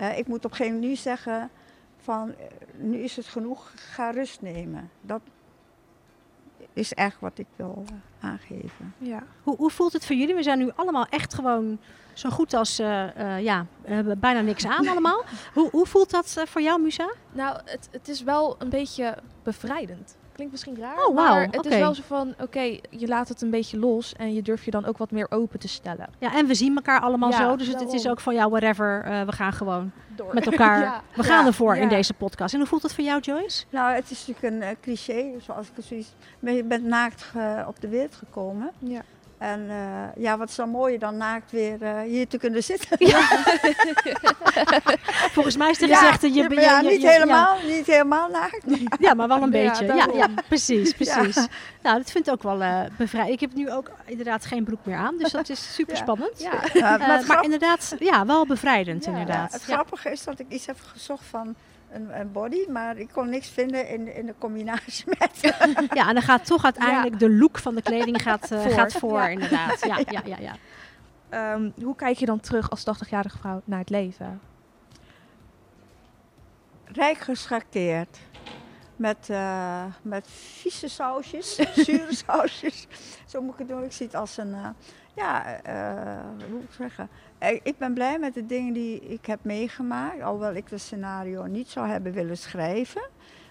Uh, 0.00 0.18
ik 0.18 0.26
moet 0.26 0.44
op 0.44 0.50
een 0.50 0.56
gegeven 0.56 0.74
moment 0.74 0.92
nu 0.92 0.96
zeggen 0.96 1.50
van 1.96 2.34
nu 2.76 2.98
is 2.98 3.16
het 3.16 3.26
genoeg, 3.26 3.72
ga 3.74 4.10
rust 4.10 4.42
nemen. 4.42 4.90
Dat, 5.00 5.20
is 6.74 6.92
echt 6.92 7.20
wat 7.20 7.38
ik 7.38 7.46
wil 7.56 7.84
uh, 7.92 8.28
aangeven. 8.30 8.94
Ja. 8.98 9.22
Hoe, 9.42 9.56
hoe, 9.56 9.70
voelt 9.70 9.92
het 9.92 10.06
voor 10.06 10.16
jullie? 10.16 10.34
We 10.34 10.42
zijn 10.42 10.58
nu 10.58 10.70
allemaal 10.74 11.06
echt 11.06 11.34
gewoon 11.34 11.78
zo 12.12 12.30
goed 12.30 12.54
als, 12.54 12.80
uh, 12.80 13.16
uh, 13.16 13.42
ja, 13.42 13.66
we 13.80 13.92
hebben 13.92 14.18
bijna 14.18 14.40
niks 14.40 14.66
aan 14.66 14.88
allemaal. 14.88 15.24
hoe, 15.54 15.70
hoe 15.70 15.86
voelt 15.86 16.10
dat 16.10 16.42
voor 16.44 16.62
jou, 16.62 16.80
Musa? 16.80 17.12
Nou, 17.32 17.60
het, 17.64 17.88
het 17.90 18.08
is 18.08 18.22
wel 18.22 18.56
een 18.58 18.68
beetje 18.68 19.18
bevrijdend. 19.42 20.16
Klinkt 20.34 20.52
misschien 20.52 20.76
raar, 20.78 20.96
oh, 20.96 21.04
wow. 21.04 21.16
maar 21.16 21.48
het 21.50 21.66
is 21.66 21.78
wel 21.78 21.94
zo 21.94 22.02
van, 22.06 22.34
oké, 22.40 22.78
je 22.90 23.06
laat 23.06 23.28
het 23.28 23.42
een 23.42 23.50
beetje 23.50 23.78
los 23.78 24.12
en 24.12 24.34
je 24.34 24.42
durft 24.42 24.64
je 24.64 24.70
dan 24.70 24.84
ook 24.84 24.98
wat 24.98 25.10
meer 25.10 25.26
open 25.30 25.58
te 25.58 25.68
stellen. 25.68 26.08
Ja, 26.18 26.34
en 26.34 26.46
we 26.46 26.54
zien 26.54 26.76
elkaar 26.76 27.00
allemaal 27.00 27.32
zo, 27.32 27.56
dus 27.56 27.68
het, 27.68 27.92
is 27.92 28.08
ook 28.08 28.20
van, 28.20 28.34
ja, 28.34 28.48
whatever, 28.48 29.04
uh, 29.06 29.22
we 29.22 29.32
gaan 29.32 29.52
gewoon 29.52 29.92
Door. 30.16 30.34
met 30.34 30.46
elkaar, 30.46 30.80
ja. 30.90 31.02
we 31.14 31.22
gaan 31.22 31.46
ervoor 31.46 31.76
in 31.76 31.88
deze 31.88 32.14
podcast. 32.14 32.52
En 32.52 32.60
hoe 32.60 32.68
voelt 32.68 32.82
het 32.82 32.94
voor 32.94 33.04
jou, 33.04 33.20
Joyce? 33.20 33.64
Nou, 33.70 33.94
het 33.94 34.10
is 34.10 34.26
natuurlijk 34.26 34.54
een 34.54 34.70
uh, 34.70 34.76
cliché, 34.80 35.40
zoals 35.40 35.68
ik 35.68 35.72
het 35.76 35.84
zoiets, 35.84 36.14
je 36.40 36.64
bent 36.64 36.84
naakt 36.84 37.32
op 37.66 37.80
de 37.80 37.88
wereld 37.88 38.14
gekomen. 38.14 38.70
Ja. 38.78 39.02
En 39.38 39.66
uh, 39.68 40.22
ja, 40.24 40.38
wat 40.38 40.48
is 40.48 40.54
dan 40.54 40.68
mooier 40.68 40.98
dan 40.98 41.16
naakt 41.16 41.50
weer 41.50 41.82
uh, 41.82 42.00
hier 42.00 42.28
te 42.28 42.38
kunnen 42.38 42.62
zitten. 42.62 43.06
Ja. 43.06 43.20
Volgens 45.36 45.56
mij 45.56 45.70
is 45.70 45.78
de 45.78 45.88
gezegde... 45.88 46.32
Je, 46.32 46.42
je, 46.42 46.60
ja, 46.60 46.80
niet, 46.80 47.02
helemaal, 47.02 47.56
niet 47.66 47.86
helemaal 47.86 48.28
naakt. 48.28 48.64
Ja, 48.98 49.14
maar 49.14 49.28
wel 49.28 49.42
een 49.42 49.50
beetje. 49.64 49.84
Ja, 49.84 50.08
ja, 50.14 50.28
precies, 50.48 50.92
precies. 51.00 51.36
Nou, 51.82 51.98
dat 51.98 52.10
vind 52.10 52.26
ik 52.26 52.32
ook 52.32 52.42
wel 52.42 52.62
uh, 52.62 52.80
bevrijd. 52.96 53.28
Ik 53.28 53.40
heb 53.40 53.54
nu 53.54 53.72
ook 53.72 53.90
inderdaad 54.06 54.44
geen 54.44 54.64
broek 54.64 54.84
meer 54.84 54.96
aan, 54.96 55.18
dus 55.18 55.32
dat 55.32 55.48
is 55.48 55.74
super 55.74 55.96
spannend. 55.96 56.40
Ja. 56.40 56.98
maar, 56.98 57.24
maar 57.26 57.44
inderdaad, 57.44 57.96
ja, 57.98 58.26
wel 58.26 58.46
bevrijdend 58.46 59.06
inderdaad. 59.06 59.52
het 59.52 59.62
grappige 59.62 60.10
is 60.10 60.24
dat 60.24 60.38
ik 60.38 60.46
iets 60.48 60.66
heb 60.66 60.76
gezocht 60.92 61.24
van 61.24 61.54
een, 61.94 62.20
een, 62.20 62.32
body, 62.32 62.66
maar 62.68 62.96
ik 62.96 63.08
kon 63.12 63.28
niks 63.28 63.48
vinden 63.48 63.88
in, 63.88 64.14
in 64.14 64.26
de 64.26 64.34
combinatie 64.38 65.04
met. 65.06 65.38
ja, 65.98 66.08
en 66.08 66.14
dan 66.14 66.22
gaat 66.22 66.46
toch 66.46 66.64
uiteindelijk 66.64 67.18
de 67.18 67.30
look 67.30 67.58
van 67.58 67.74
de 67.74 67.82
kleding 67.82 68.22
gaat, 68.22 68.52
uh, 68.52 68.62
voor, 68.62 68.70
gaat 68.70 68.92
voor 68.92 69.22
inderdaad. 69.22 69.84
Ja, 69.86 69.98
ja, 70.10 70.22
ja, 70.24 70.36
ja. 70.38 70.56
Um, 71.54 71.72
hoe 71.82 71.96
kijk 71.96 72.16
je 72.16 72.26
dan 72.26 72.40
terug 72.40 72.70
als 72.70 72.80
80-jarige 72.80 73.38
vrouw 73.38 73.62
naar 73.64 73.78
het 73.78 73.90
leven? 73.90 74.40
Rijk 76.84 77.18
geschakeerd. 77.18 78.18
Met, 78.96 79.28
uh, 79.30 79.84
met 80.02 80.28
vieze 80.30 80.88
sausjes, 80.88 81.54
zure 81.86 82.14
sausjes. 82.14 82.86
Zo 83.26 83.42
moet 83.42 83.52
ik 83.52 83.58
het 83.58 83.68
doen. 83.68 83.84
Ik 83.84 83.92
zie 83.92 84.06
het 84.06 84.14
als 84.14 84.36
een, 84.36 84.48
uh, 84.48 84.68
ja, 85.14 85.60
hoe 86.38 86.48
moet 86.50 86.62
ik 86.62 86.72
zeggen, 86.72 87.08
eh, 87.38 87.60
ik 87.62 87.78
ben 87.78 87.94
blij 87.94 88.18
met 88.18 88.34
de 88.34 88.46
dingen 88.46 88.72
die 88.72 89.00
ik 89.00 89.26
heb 89.26 89.38
meegemaakt, 89.42 90.22
alhoewel 90.22 90.54
ik 90.54 90.68
het 90.68 90.80
scenario 90.80 91.46
niet 91.46 91.68
zou 91.68 91.88
hebben 91.88 92.12
willen 92.12 92.36
schrijven. 92.36 93.02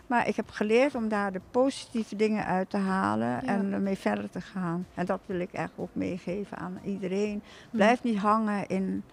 Maar 0.08 0.28
ik 0.28 0.36
heb 0.36 0.49
geleerd 0.49 0.95
om 0.95 1.08
daar 1.08 1.32
de 1.32 1.41
positieve 1.52 2.15
dingen 2.15 2.45
uit 2.45 2.69
te 2.69 2.78
halen 2.78 3.43
en 3.43 3.73
ermee 3.73 3.97
verder 3.97 4.30
te 4.30 4.41
gaan. 4.41 4.88
En 4.93 5.06
dat 5.06 5.19
wil 5.26 5.39
ik 5.39 5.52
echt 5.52 5.71
ook 5.76 5.89
meegeven 5.93 6.58
aan 6.58 6.80
iedereen. 6.84 7.41
Mhm. 7.43 7.76
Blijf 7.78 8.04
niet 8.04 8.17
hangen 8.17 8.67
in, 8.67 9.04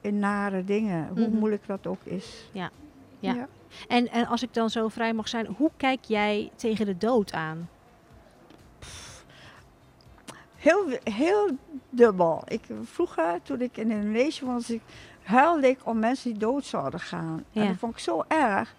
in 0.00 0.18
nare 0.18 0.64
dingen, 0.64 1.08
hoe 1.08 1.28
mhm. 1.28 1.38
moeilijk 1.38 1.66
dat 1.66 1.86
ook 1.86 2.04
is. 2.04 2.50
Ja. 2.52 2.70
Ja. 3.18 3.34
ja. 3.34 3.48
En, 3.88 4.08
en 4.08 4.26
als 4.26 4.42
ik 4.42 4.54
dan 4.54 4.70
zo 4.70 4.88
vrij 4.88 5.12
mag 5.12 5.28
zijn, 5.28 5.46
hoe 5.46 5.70
kijk 5.76 6.04
jij 6.04 6.50
tegen 6.56 6.86
de 6.86 6.96
dood 6.96 7.32
aan? 7.32 7.68
Heel, 10.64 10.98
heel 11.04 11.50
dubbel. 11.90 12.42
Ik, 12.46 12.62
vroeger, 12.82 13.42
toen 13.42 13.60
ik 13.60 13.76
in 13.76 13.90
Indonesië 13.90 14.44
was, 14.44 14.70
ik, 14.70 14.82
huilde 15.22 15.68
ik 15.68 15.78
om 15.84 15.98
mensen 15.98 16.30
die 16.30 16.38
dood 16.38 16.64
zouden 16.64 17.00
gaan. 17.00 17.44
En 17.52 17.66
dat 17.66 17.76
vond 17.76 17.92
ik 17.92 17.98
zo 17.98 18.24
erg. 18.28 18.74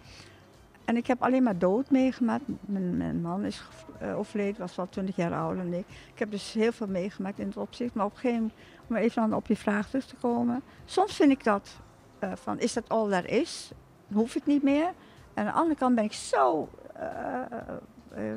En 0.85 0.97
ik 0.97 1.07
heb 1.07 1.23
alleen 1.23 1.43
maar 1.43 1.57
dood 1.57 1.89
meegemaakt. 1.89 2.43
Mijn, 2.61 2.97
mijn 2.97 3.21
man 3.21 3.45
is 3.45 3.63
uh, 4.01 4.17
overleden, 4.17 4.59
was 4.59 4.75
wel 4.75 4.89
20 4.89 5.15
jaar 5.15 5.33
ouder 5.33 5.63
dan 5.63 5.73
ik. 5.73 5.85
Ik 6.13 6.19
heb 6.19 6.31
dus 6.31 6.53
heel 6.53 6.71
veel 6.71 6.87
meegemaakt 6.87 7.39
in 7.39 7.47
het 7.47 7.57
opzicht. 7.57 7.93
Maar 7.93 8.05
op 8.05 8.11
een 8.11 8.17
gegeven 8.17 8.41
moment, 8.41 8.59
om 8.87 8.95
even 8.95 9.21
dan 9.21 9.33
op 9.33 9.47
je 9.47 9.57
vraag 9.57 9.87
terug 9.87 10.05
te 10.05 10.15
komen. 10.15 10.61
Soms 10.85 11.15
vind 11.15 11.31
ik 11.31 11.43
dat, 11.43 11.75
uh, 12.23 12.31
van 12.35 12.59
is 12.59 12.73
dat 12.73 12.89
al 12.89 13.07
daar 13.07 13.27
is? 13.27 13.71
hoef 14.13 14.35
ik 14.35 14.45
niet 14.45 14.63
meer. 14.63 14.93
En 15.33 15.45
aan 15.45 15.45
de 15.45 15.51
andere 15.51 15.75
kant 15.75 15.95
ben 15.95 16.03
ik 16.03 16.13
zo 16.13 16.69
uh, 16.97 17.41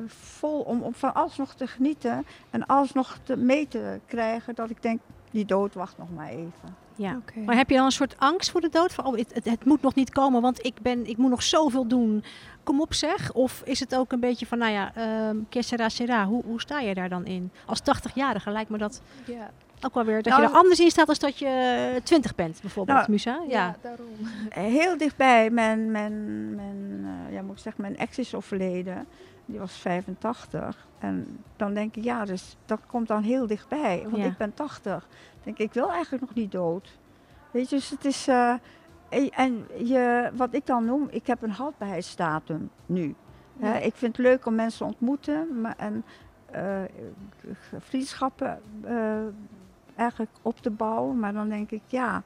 vol 0.07 0.59
om, 0.59 0.81
om 0.81 0.93
van 0.93 1.13
alles 1.13 1.37
nog 1.37 1.53
te 1.53 1.67
genieten 1.67 2.25
en 2.49 2.65
alles 2.65 2.93
nog 2.93 3.17
te 3.23 3.37
mee 3.37 3.67
te 3.67 3.99
krijgen, 4.05 4.55
dat 4.55 4.69
ik 4.69 4.81
denk, 4.81 4.99
die 5.31 5.45
dood 5.45 5.73
wacht 5.73 5.97
nog 5.97 6.07
maar 6.15 6.29
even. 6.29 6.87
Ja, 6.95 7.19
maar 7.45 7.55
heb 7.55 7.69
je 7.69 7.75
dan 7.75 7.85
een 7.85 7.91
soort 7.91 8.15
angst 8.17 8.51
voor 8.51 8.61
de 8.61 8.69
dood? 8.69 8.93
Van, 8.93 9.05
oh, 9.05 9.17
het, 9.17 9.39
het, 9.43 9.65
moet 9.65 9.81
nog 9.81 9.95
niet 9.95 10.09
komen, 10.09 10.41
want 10.41 10.65
ik, 10.65 10.81
ben, 10.81 11.05
ik 11.05 11.17
moet 11.17 11.29
nog 11.29 11.43
zoveel 11.43 11.87
doen. 11.87 12.23
Kom 12.63 12.81
op 12.81 12.93
zeg. 12.93 13.33
Of 13.33 13.61
is 13.65 13.79
het 13.79 13.95
ook 13.95 14.11
een 14.11 14.19
beetje 14.19 14.45
van, 14.45 14.57
nou 14.57 14.71
ja, 14.71 14.91
um, 15.29 15.47
sera 15.49 15.89
sera. 15.89 16.25
Hoe, 16.25 16.43
hoe 16.45 16.61
sta 16.61 16.79
je 16.79 16.93
daar 16.93 17.09
dan 17.09 17.25
in? 17.25 17.51
Als 17.65 17.79
80-jarige 17.81 18.51
lijkt 18.51 18.69
me 18.69 18.77
dat 18.77 19.01
ja. 19.25 19.49
ook 19.81 19.93
wel 19.93 20.03
weer, 20.03 20.15
dat 20.15 20.33
je 20.33 20.39
nou, 20.39 20.51
er 20.51 20.57
anders 20.57 20.79
in 20.79 20.89
staat 20.89 21.07
als 21.07 21.19
dat 21.19 21.39
je 21.39 22.01
20 22.03 22.35
bent, 22.35 22.61
bijvoorbeeld, 22.61 22.97
nou, 22.97 23.11
Musa. 23.11 23.41
Ja. 23.47 23.57
ja, 23.57 23.75
daarom. 23.81 24.07
Heel 24.49 24.97
dichtbij, 24.97 25.49
mijn, 25.49 25.91
mijn, 25.91 26.55
mijn, 26.55 26.99
uh, 27.01 27.33
ja, 27.33 27.41
moet 27.41 27.55
ik 27.55 27.61
zeggen, 27.61 27.81
mijn 27.81 27.97
ex 27.97 28.17
is 28.17 28.35
overleden. 28.35 29.07
Die 29.49 29.59
was 29.59 29.77
85. 29.77 30.87
En 30.99 31.43
dan 31.55 31.73
denk 31.73 31.95
ik, 31.95 32.03
ja, 32.03 32.25
dus 32.25 32.57
dat 32.65 32.79
komt 32.87 33.07
dan 33.07 33.21
heel 33.21 33.47
dichtbij. 33.47 34.05
Want 34.09 34.23
ik 34.23 34.37
ben 34.37 34.53
80. 34.53 35.07
denk 35.43 35.57
ik, 35.57 35.65
ik 35.65 35.73
wil 35.73 35.91
eigenlijk 35.91 36.23
nog 36.23 36.33
niet 36.33 36.51
dood. 36.51 36.97
Weet 37.51 37.69
je, 37.69 37.75
dus 37.75 37.89
het 37.89 38.05
is... 38.05 38.27
Uh, 38.27 38.53
en 39.31 39.67
je, 39.77 40.31
wat 40.33 40.53
ik 40.53 40.65
dan 40.65 40.85
noem, 40.85 41.07
ik 41.11 41.27
heb 41.27 41.41
een 41.41 41.51
houdbaarheidsdatum 41.51 42.69
nu. 42.85 43.15
ik 43.81 43.95
vind 43.95 44.17
het 44.17 44.25
leuk 44.25 44.45
om 44.45 44.55
mensen 44.55 44.79
te 44.79 44.85
ontmoeten 44.85 45.61
maar, 45.61 45.75
en 45.77 46.03
uh, 46.55 46.81
vriendschappen 47.77 48.61
uh, 48.85 49.17
eigenlijk 49.95 50.31
op 50.41 50.57
te 50.57 50.69
bouwen. 50.69 51.19
Maar 51.19 51.33
dan 51.33 51.49
denk 51.49 51.71
ik, 51.71 51.81
ja, 51.87 52.23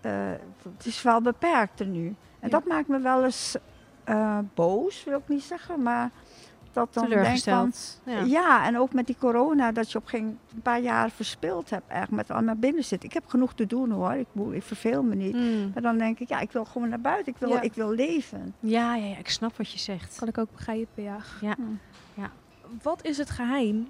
het 0.00 0.86
is 0.86 1.02
wel 1.02 1.20
beperkter 1.20 1.86
nu. 1.86 2.14
En 2.40 2.50
dat 2.50 2.66
maakt 2.66 2.88
me 2.88 2.98
wel 2.98 3.24
eens 3.24 3.56
boos, 4.54 5.04
wil 5.04 5.18
ik 5.18 5.28
niet 5.28 5.42
zeggen, 5.42 5.82
maar 5.82 6.10
dat 6.74 6.94
dan 6.94 7.08
Teleurgesteld. 7.08 8.00
Van, 8.04 8.12
ja. 8.12 8.20
ja. 8.20 8.66
en 8.66 8.78
ook 8.78 8.92
met 8.92 9.06
die 9.06 9.16
corona, 9.18 9.72
dat 9.72 9.92
je 9.92 9.98
op 9.98 10.06
geen 10.06 10.38
een 10.54 10.62
paar 10.62 10.80
jaar 10.80 11.10
verspeeld 11.10 11.70
hebt, 11.70 11.88
eigenlijk 11.88 12.28
met 12.28 12.36
allemaal 12.36 12.54
binnen 12.54 12.84
zitten. 12.84 13.08
Ik 13.08 13.14
heb 13.14 13.26
genoeg 13.26 13.54
te 13.54 13.66
doen 13.66 13.90
hoor, 13.90 14.12
ik, 14.12 14.26
ik 14.50 14.62
verveel 14.62 15.02
me 15.02 15.14
niet. 15.14 15.34
Hmm. 15.34 15.70
Maar 15.74 15.82
dan 15.82 15.98
denk 15.98 16.18
ik, 16.18 16.28
ja, 16.28 16.40
ik 16.40 16.52
wil 16.52 16.64
gewoon 16.64 16.88
naar 16.88 17.00
buiten, 17.00 17.32
ik 17.32 17.38
wil, 17.38 17.58
ik 17.62 17.74
wil 17.74 17.90
leven. 17.90 18.54
Ja, 18.60 18.94
ja, 18.94 19.06
ja, 19.06 19.18
ik 19.18 19.28
snap 19.28 19.56
wat 19.56 19.72
je 19.72 19.78
zegt. 19.78 20.16
Kan 20.18 20.28
ik 20.28 20.38
ook 20.38 20.52
begrijpen, 20.52 21.02
ja. 21.02 21.16
ja. 21.40 21.56
Ja. 22.14 22.30
Wat 22.82 23.04
is 23.04 23.18
het 23.18 23.30
geheim 23.30 23.86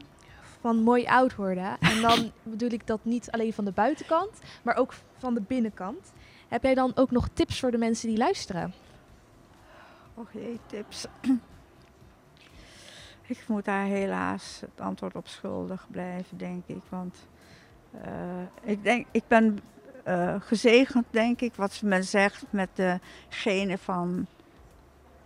van 0.61 0.83
mooi 0.83 1.07
oud 1.07 1.35
worden? 1.35 1.77
En 1.81 2.01
dan 2.01 2.31
bedoel 2.43 2.71
ik 2.71 2.87
dat 2.87 3.01
niet 3.03 3.31
alleen 3.31 3.53
van 3.53 3.65
de 3.65 3.73
buitenkant, 3.73 4.41
maar 4.63 4.77
ook 4.77 4.95
van 5.19 5.35
de 5.35 5.41
binnenkant. 5.41 6.13
Heb 6.49 6.63
jij 6.63 6.75
dan 6.75 6.93
ook 6.95 7.11
nog 7.11 7.29
tips 7.33 7.61
voor 7.61 7.71
de 7.71 7.79
mensen 7.79 8.09
die 8.09 8.19
luisteren? 8.19 8.75
Och 10.15 10.33
jee, 10.33 10.59
tips. 10.67 11.07
Ik 13.27 13.45
moet 13.47 13.65
daar 13.65 13.85
helaas 13.85 14.59
het 14.61 14.81
antwoord 14.81 15.17
op 15.17 15.29
schuldig 15.29 15.87
blijven, 15.91 16.39
denk 16.39 16.63
ik. 16.67 16.83
Want 16.89 17.27
uh, 17.95 18.71
ik, 18.71 18.83
denk, 18.85 19.07
ik 19.11 19.23
ben 19.29 19.59
uh, 20.09 20.35
gezegend, 20.39 21.05
denk 21.11 21.41
ik, 21.41 21.55
wat 21.55 21.83
men 21.83 22.05
zegt, 22.05 22.45
met 22.51 22.69
de 22.75 22.99
genen 23.29 23.79
van, 23.79 24.27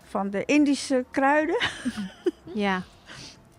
van 0.03 0.31
de 0.31 0.45
Indische 0.45 1.05
kruiden. 1.11 1.59
ja. 2.65 2.83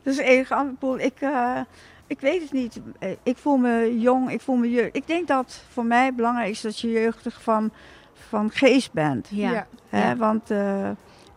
Dus 0.04 0.18
enige 0.18 0.76
ik, 0.98 1.22
uh, 1.22 1.62
ik 2.08 2.20
weet 2.20 2.42
het 2.42 2.52
niet. 2.52 2.80
Ik 3.24 3.38
voel 3.38 3.58
me 3.58 4.00
jong, 4.00 4.32
ik 4.32 4.42
voel 4.42 4.56
me 4.56 4.70
jeugd. 4.70 4.96
Ik 4.96 5.08
denk 5.08 5.28
dat 5.28 5.63
voor 5.70 5.86
mij 5.86 6.13
belangrijk 6.13 6.50
is 6.50 6.62
dat 6.62 6.80
je 6.80 6.92
jeugdig 6.92 7.42
van, 7.42 7.72
van 8.13 8.50
geest 8.50 8.92
bent. 8.92 9.28
Ja. 9.32 9.68
Hè? 9.89 10.10
ja. 10.10 10.15
Want 10.15 10.52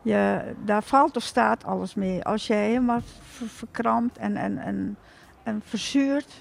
je, 0.02 0.54
daar 0.64 0.82
valt 0.82 1.16
of 1.16 1.22
staat 1.22 1.64
alles 1.64 1.94
mee. 1.94 2.24
Als 2.24 2.46
je 2.46 2.54
helemaal 2.54 3.00
verkrampt 3.30 4.18
en, 4.18 4.36
en, 4.36 4.58
en, 4.58 4.96
en 5.42 5.62
verzuurt. 5.64 6.40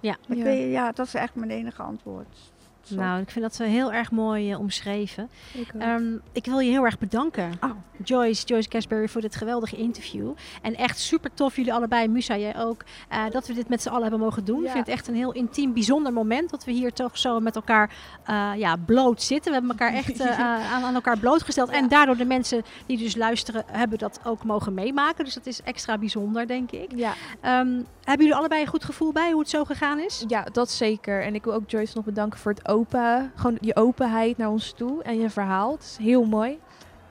Ja. 0.00 0.16
ja. 0.28 0.48
ja, 0.48 0.92
dat 0.92 1.06
is 1.06 1.14
echt 1.14 1.34
mijn 1.34 1.50
enige 1.50 1.82
antwoord. 1.82 2.51
Nou, 2.88 3.20
ik 3.20 3.30
vind 3.30 3.44
dat 3.44 3.54
ze 3.54 3.64
heel 3.64 3.92
erg 3.92 4.10
mooi 4.10 4.50
uh, 4.50 4.58
omschreven. 4.58 5.28
Ik, 5.52 5.72
um, 5.82 6.20
ik, 6.32 6.44
wil 6.44 6.58
je 6.58 6.70
heel 6.70 6.84
erg 6.84 6.98
bedanken, 6.98 7.52
oh. 7.60 7.70
Joyce, 8.04 8.46
Joyce 8.46 8.68
Casberry, 8.68 9.08
voor 9.08 9.20
dit 9.20 9.36
geweldige 9.36 9.76
interview. 9.76 10.30
En 10.62 10.74
echt 10.74 10.98
super 10.98 11.34
tof, 11.34 11.56
jullie 11.56 11.72
allebei, 11.72 12.08
Musa, 12.08 12.36
jij 12.36 12.58
ook, 12.58 12.84
uh, 13.12 13.30
dat 13.30 13.46
we 13.46 13.54
dit 13.54 13.68
met 13.68 13.82
z'n 13.82 13.88
allen 13.88 14.02
hebben 14.02 14.20
mogen 14.20 14.44
doen. 14.44 14.60
Ja. 14.60 14.66
Ik 14.66 14.72
vind 14.72 14.86
het 14.86 14.94
echt 14.94 15.08
een 15.08 15.14
heel 15.14 15.32
intiem, 15.32 15.72
bijzonder 15.72 16.12
moment 16.12 16.50
dat 16.50 16.64
we 16.64 16.72
hier 16.72 16.92
toch 16.92 17.18
zo 17.18 17.40
met 17.40 17.56
elkaar 17.56 17.90
uh, 18.30 18.50
ja, 18.56 18.76
bloot 18.76 19.22
zitten. 19.22 19.52
We 19.52 19.58
hebben 19.58 19.78
elkaar 19.78 19.94
echt 20.04 20.20
aan, 20.20 20.82
aan, 20.82 20.94
elkaar 20.94 21.18
blootgesteld. 21.18 21.70
Ja. 21.70 21.76
En 21.76 21.88
daardoor 21.88 22.16
de 22.16 22.24
mensen 22.24 22.62
die 22.86 22.98
dus 22.98 23.16
luisteren, 23.16 23.64
hebben 23.66 23.98
dat 23.98 24.20
ook 24.24 24.44
mogen 24.44 24.74
meemaken. 24.74 25.24
Dus 25.24 25.34
dat 25.34 25.46
is 25.46 25.62
extra 25.62 25.98
bijzonder, 25.98 26.46
denk 26.46 26.70
ik. 26.70 26.90
Ja. 26.94 27.14
Um, 27.60 27.86
hebben 28.04 28.26
jullie 28.26 28.34
allebei 28.34 28.60
een 28.62 28.68
goed 28.68 28.84
gevoel 28.84 29.12
bij 29.12 29.30
hoe 29.30 29.40
het 29.40 29.50
zo 29.50 29.64
gegaan 29.64 29.98
is? 29.98 30.24
Ja, 30.28 30.46
dat 30.52 30.70
zeker. 30.70 31.22
En 31.22 31.34
ik 31.34 31.44
wil 31.44 31.52
ook 31.52 31.70
Joyce 31.70 31.92
nog 31.94 32.04
bedanken 32.04 32.38
voor 32.38 32.52
het 32.52 32.68
open, 32.72 33.32
gewoon 33.34 33.58
je 33.60 33.76
openheid 33.76 34.36
naar 34.36 34.50
ons 34.50 34.72
toe 34.72 35.02
en 35.02 35.18
je 35.18 35.30
verhaal. 35.30 35.72
Het 35.72 35.82
is 35.82 35.96
heel 35.96 36.24
mooi. 36.24 36.60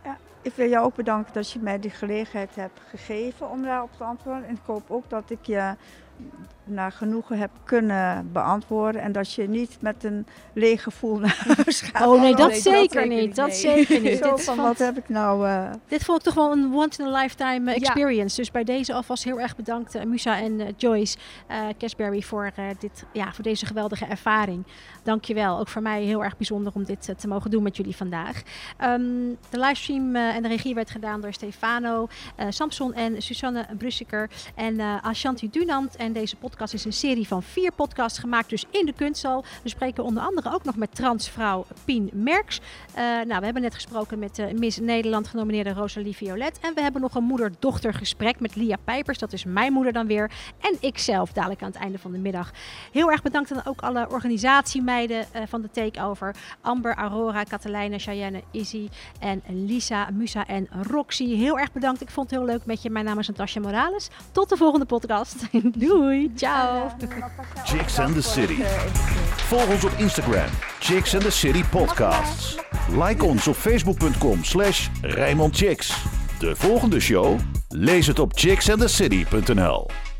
Ja, 0.04 0.18
ik 0.42 0.54
wil 0.54 0.70
jou 0.70 0.86
ook 0.86 0.96
bedanken 0.96 1.34
dat 1.34 1.52
je 1.52 1.60
mij 1.60 1.80
die 1.80 1.92
gelegenheid 1.92 2.56
hebt 2.56 2.80
gegeven 2.90 3.50
om 3.50 3.64
daarop 3.64 3.90
te 3.98 4.04
antwoorden. 4.04 4.48
En 4.48 4.54
ik 4.54 4.62
hoop 4.66 4.92
ook 4.92 5.10
dat 5.10 5.30
ik 5.30 5.46
je 5.46 5.76
naar 6.72 6.92
genoegen 6.92 7.38
heb 7.38 7.50
kunnen 7.64 8.30
beantwoorden. 8.32 9.02
En 9.02 9.12
dat 9.12 9.34
je 9.34 9.48
niet 9.48 9.78
met 9.80 10.04
een 10.04 10.26
leeg 10.54 10.84
gevoel 10.84 11.20
naar 11.20 11.44
huis 11.64 11.82
gaat. 11.82 12.08
Oh 12.08 12.22
nee, 12.22 12.36
dat, 12.36 12.54
zeker, 12.54 13.08
niet. 13.08 13.36
Dat 13.36 13.56
zeker 13.56 14.02
niet. 14.02 14.24
dit 14.30 14.44
van, 14.44 14.58
wat 14.58 14.78
heb 14.78 14.98
ik 14.98 15.10
nou... 15.10 15.48
Uh... 15.48 15.72
Dit 15.88 16.04
vond 16.04 16.18
ik 16.18 16.24
toch 16.24 16.34
wel 16.34 16.52
een 16.52 16.74
once-in-a-lifetime 16.74 17.74
experience. 17.74 18.36
Dus 18.36 18.52
bij 18.52 18.64
deze 18.64 18.94
alvast 18.94 19.24
heel 19.24 19.40
erg 19.40 19.56
bedankt 19.56 19.96
uh, 19.96 20.04
Musa 20.04 20.40
en 20.40 20.60
uh, 20.60 20.68
Joyce 20.78 21.18
Casberry 21.78 22.22
voor, 22.22 22.52
dit, 22.80 23.04
ja, 23.14 23.34
voor 23.34 23.44
deze 23.44 23.66
geweldige 23.66 24.06
ervaring. 24.06 24.66
Dankjewel. 25.04 25.60
Ook 25.60 25.68
voor 25.68 25.82
mij 25.82 26.04
heel 26.04 26.24
erg 26.24 26.38
bijzonder 26.38 26.74
om 26.76 26.84
dit 26.84 27.14
te 27.18 27.28
mogen 27.28 27.52
doen 27.52 27.64
met 27.64 27.78
jullie 27.78 27.96
vandaag. 27.96 28.42
Um, 28.84 29.38
de 29.50 29.60
livestream 29.60 30.16
en 30.16 30.42
de 30.42 30.48
regie 30.48 30.76
werd 30.76 30.90
gedaan 30.90 31.22
door 31.22 31.34
Stefano, 31.34 32.08
Samson 32.50 32.94
en 32.94 33.22
Susanne 33.22 33.66
Brussiker 33.78 34.30
en 34.56 34.80
Ashanti 35.02 35.50
Dunant. 35.50 35.96
En 35.96 36.14
deze 36.14 36.36
podcast 36.36 36.61
is 36.70 36.86
een 36.86 36.94
serie 36.94 37.28
van 37.28 37.44
vier 37.44 37.72
podcasts 37.72 38.20
gemaakt, 38.20 38.50
dus 38.50 38.66
in 38.70 38.86
de 38.86 38.94
kunsthal. 38.94 39.44
We 39.64 39.70
spreken 39.70 40.04
onder 40.04 40.24
andere 40.24 40.54
ook 40.54 40.64
nog 40.64 40.76
met 40.76 40.96
transvrouw 40.96 41.66
Pien 41.86 42.10
Merks. 42.14 42.60
Uh, 42.90 42.96
nou, 43.02 43.40
we 43.40 43.46
hebben 43.46 43.62
net 43.62 43.74
gesproken 43.74 44.20
met 44.20 44.36
de 44.36 44.54
Miss 44.58 44.80
Nederland 44.80 45.28
genomineerde 45.28 45.74
Rosalie 45.74 46.16
Violet. 46.16 46.60
En 46.62 46.74
we 46.74 46.82
hebben 46.82 47.02
nog 47.02 47.16
een 47.16 47.24
moeder-dochter 47.24 47.94
gesprek 47.94 48.40
met 48.40 48.56
Lia 48.56 48.78
Pijpers. 48.84 49.18
Dat 49.18 49.34
is 49.34 49.44
mijn 49.44 49.74
moeder 49.74 49.94
dan 49.94 50.08
weer. 50.08 50.32
En 50.60 50.78
ikzelf 50.80 51.32
dadelijk 51.32 51.62
aan 51.62 51.72
het 51.72 51.82
einde 51.82 52.00
van 52.00 52.12
de 52.12 52.18
middag. 52.18 52.52
Heel 52.92 53.12
erg 53.12 53.22
bedankt 53.22 53.52
aan 53.52 53.62
ook 53.66 53.82
alle 53.82 54.10
organisatiemeiden 54.10 55.26
uh, 55.36 55.42
van 55.48 55.62
de 55.62 55.70
Takeover. 55.72 56.36
Amber, 56.62 56.96
Aurora, 56.96 57.44
Katelijne, 57.44 58.00
Cheyenne, 58.00 58.42
Izzy 58.52 58.90
en 59.20 59.42
Lisa, 59.48 60.10
Musa 60.14 60.48
en 60.48 60.68
Roxy. 60.90 61.36
Heel 61.36 61.60
erg 61.60 61.72
bedankt. 61.72 62.02
Ik 62.02 62.10
vond 62.10 62.30
het 62.30 62.40
heel 62.40 62.48
leuk 62.48 62.66
met 62.66 62.82
je. 62.82 62.90
Mijn 62.90 63.06
naam 63.06 63.20
is 63.20 63.28
Natasja 63.28 63.62
Morales. 63.62 64.10
Tot 64.32 64.50
de 64.50 64.58
volgende 64.58 64.86
podcast. 64.86 65.46
Doei. 65.78 66.32
Ciao. 66.42 66.92
Chicks 67.66 68.00
and 68.00 68.14
the 68.14 68.22
City. 68.22 68.64
Volg 69.50 69.70
ons 69.70 69.84
op 69.84 69.92
Instagram. 69.98 70.50
Chicks 70.80 71.14
and 71.14 71.24
the 71.24 71.32
City 71.32 71.64
Podcasts. 71.70 72.56
Like 72.90 73.24
ons 73.24 73.48
op 73.48 73.56
facebook.com 73.56 74.44
slash 74.44 74.90
Chicks. 75.52 76.04
De 76.40 76.56
volgende 76.56 77.00
show? 77.00 77.40
Lees 77.70 78.08
het 78.08 78.20
op 78.20 78.32
chicksandthecity.nl 78.36 80.11